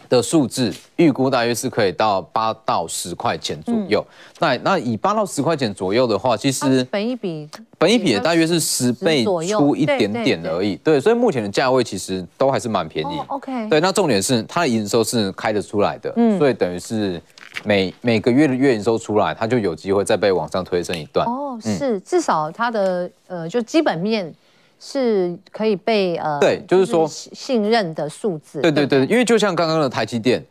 [0.09, 4.05] 的数字预估大约是可以到八到十块钱左右。
[4.09, 10.75] 嗯、那那以八到十块钱左右的话，其实本一比本一比也大约是十倍出一点点而已。
[10.77, 13.17] 对，所以目前的价位其实都还是蛮便宜。
[13.19, 13.69] 哦、OK。
[13.69, 17.21] 对，那重点是它的营收是开得出来的，嗯，所以等于是
[17.63, 21.25] 每每个月的月营收出来，它就有机会再被往上推升一段。
[21.27, 24.33] 哦，是，至少它的呃就基本面。
[24.79, 28.61] 是可以被呃，对，就是说信任的数字。
[28.61, 30.43] 对对对，因为就像刚刚的台积电，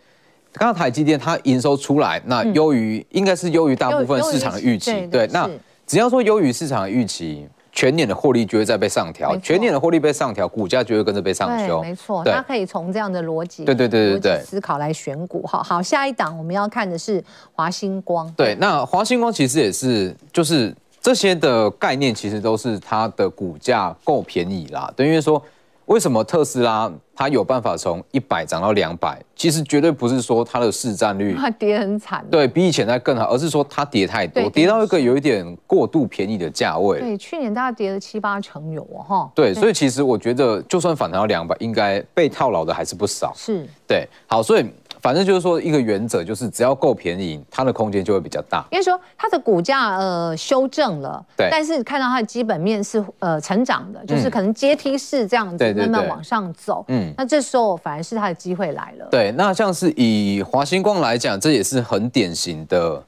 [0.53, 4.93] 刚刚台积电它营收出来，那优于、嗯、应该是优于大部分市场的预期。
[4.93, 5.49] 对，对，那
[5.87, 11.83] 只要说优于市场的预期，全年的获利就会再被上调，全年的获利被上调，股价就会跟着被上修。
[11.83, 15.47] 没错，它可以从这样的逻辑，对对对对对思考来选股。
[15.47, 17.22] 好好，下一档我们要看的是
[17.53, 18.33] 华星光。
[18.37, 20.75] 对，那华星光其实也是就是。
[21.05, 25.41] 这些的概念其实都是它的股价够便宜啦，等于说，
[25.85, 29.23] 为什么特斯拉它有办法从一百涨到两百？
[29.37, 37.01] 其实绝对不是说它的市占率它跌很惨，对比以前在更好，而是说它跌太多，跌到一个有一点过度便宜的价位。
[37.01, 39.31] 对，去年大概跌了七八成有哦，哈。
[39.35, 43.31] 对，所以其实我觉得，就算反弹到两百，应该被套牢的还是不少。
[43.37, 44.65] 是，对，好，所以。
[45.05, 48.65] 反正就是说，一个原则就是，只要够便宜，它的空间就会比较大。
[48.71, 56.83] 因为说它的股价呃修正了，对，但是看到它的基本面是呃成长的，就是可能阶梯式这样子慢慢往上走。
[56.89, 59.07] 嗯，那这时候反而是它的机会来了。
[59.11, 63.05] 对，那像是以华星光来讲，这也是很典型的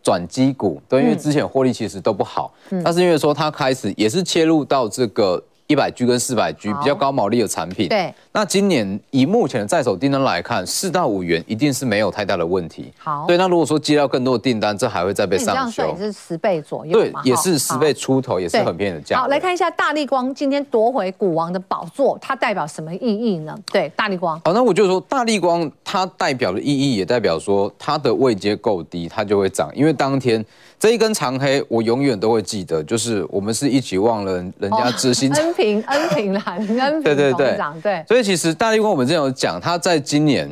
[0.00, 5.42] 转机股，对，因为之前获利其实都不好，嗯，但是因为说它开始也是切入到这个。
[5.72, 8.12] 一百 G 跟四百 G 比较高毛利的产品，对。
[8.30, 12.92] 那今年以目前的在手订单来看，四到五元一定是没有太大的问题。
[12.98, 13.38] 好，对。
[13.38, 15.88] 那如果说接到更多的订单，这还会再被上修。
[15.88, 16.92] 也是十倍左右。
[16.92, 19.18] 对，也是十倍出头，也是很便宜的价。
[19.18, 23.58] 好，来看一下大立光今天夺回股王的宝座，它代表什么意义呢？
[23.72, 24.38] 对，大立光。
[24.44, 30.44] 好，那我就说大立光它代表的意义，也代表说它的位阶够低，它就会涨，因为当天。
[30.82, 35.30] 这一根长黑，我永远都会记得，就是我们是一起忘了人家知心。
[35.38, 38.04] 恩平，恩平啦， 恩平对对对对。
[38.08, 40.50] 所以其实大力光我们之前有讲，它在今年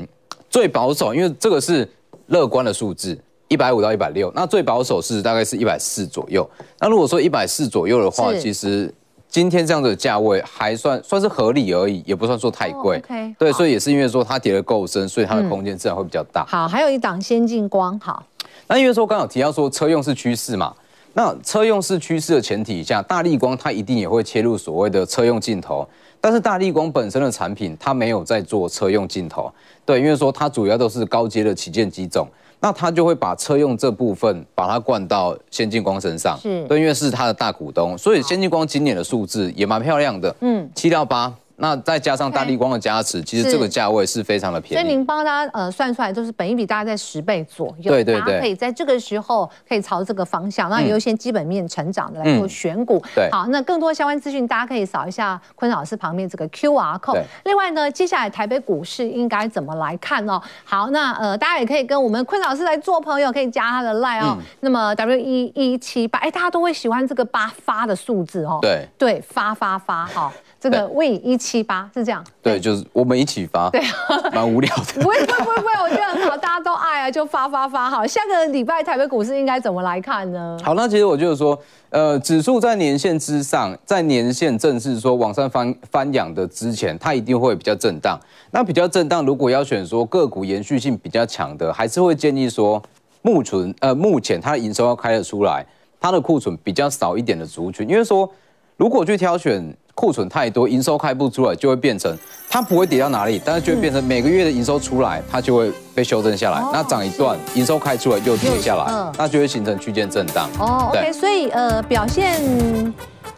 [0.49, 1.85] 最保守，因为这个是
[2.29, 6.49] 乐观的数字，一百五到一百六，那最保守是大概是一百四左右。
[6.79, 8.95] 那如果说一百四左右的话，其实
[9.29, 13.03] 今天这样的价位还算算是合理而已，也不算说太贵。
[13.37, 16.47] 对，所以也是因为说它跌得够深，所以它的空间自然会比较大。
[16.47, 18.23] 好，还有一档先进光，好。
[18.71, 20.73] 那因为说刚好提到说车用是趋势嘛，
[21.15, 25.85] 那车用是趋势的前提下，大力光它一定也会切入所谓的车用镜头，
[26.21, 29.53] 但是大力光本身的产品它没有在做车用镜头，
[29.85, 32.29] 对，因为说它主要都是高阶的旗舰机种，
[32.61, 41.35] 那它就会把车用这部分把它灌到先进光身上，是，对，因为是它的大股东，所以先进光今年的数字也蛮漂亮的，嗯，七到八。
[41.61, 44.83] 那再加上大力光的加持，其实这个价位是非常的便宜。
[44.83, 47.93] 所以您帮他呃算出来，就是本一比大概在十倍左右。
[47.93, 48.21] 对对对。
[48.21, 53.03] 大家可以在这个时候可以朝这个方向，那有一些基本面成长的来做选股。
[53.15, 53.29] 对。
[53.31, 57.23] 好，那更多相关资讯，大家可以扫一下坤老师旁边这个 QR code。
[57.45, 60.41] 另外呢，接下来台北股市应该怎么来看哦？
[60.65, 64.39] 好，那呃，大家也可以跟我们坤老师来做朋友，可以加他的 line 哦。
[64.61, 68.59] 那么 W 一一七八，哎，大家都会喜欢这个八发的数字哦。
[68.63, 68.89] 对。
[68.97, 70.33] 对，发发发哈。
[70.61, 72.23] 这个 Win 一七八是这样。
[72.43, 73.71] 对，就是我们一起发。
[73.71, 73.81] 对，
[74.31, 74.85] 蛮无聊的。
[75.01, 78.07] 不会不会不会，我觉得很好，大家都爱啊，就发发发好。
[78.07, 80.59] 下个礼拜台北股市应该怎么来看呢？
[80.63, 81.59] 好，那其实我就是说，
[81.89, 88.21] 呃，指数在年线之上，在年线正式说往上翻翻扬的之前，它一定会比较震荡。
[88.51, 92.83] 那比较震荡，如果要选说个股延续性比较强的，还是会建议说
[93.23, 95.65] 目存呃目前它的营收要开得出来，
[95.99, 98.31] 它的库存比较少一点的族群，因为说
[98.77, 99.75] 如果去挑选。
[100.01, 102.17] 库存太多，营收开不出来，就会变成
[102.49, 106.63] 它不会跌到哪里，但是就会变成每个月的营收出来，它就会被修正下来。
[106.73, 110.49] 那涨一段，营收开出来又跌下来，那就会形成区间震荡。
[110.59, 112.41] 哦，OK，所以呃表现。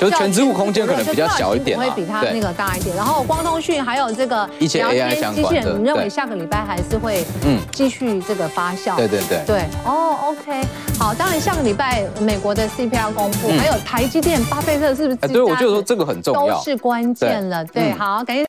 [0.02, 2.94] 就是权值股空间可能比较小一点，会比它那个大一点。
[2.96, 8.96] 然后光通讯还有这个一些 AI 相关的，你认为下个礼拜还是会嗯继续这个发酵？
[8.96, 10.62] 对对对对哦，OK，
[10.98, 15.32] 好，当然下个礼拜美国的 CPI 公布，还有台积电、巴菲特是不是？
[15.32, 17.64] 对，我觉得说这个很重要，都是关键了。
[17.66, 18.40] 对，好，感谢。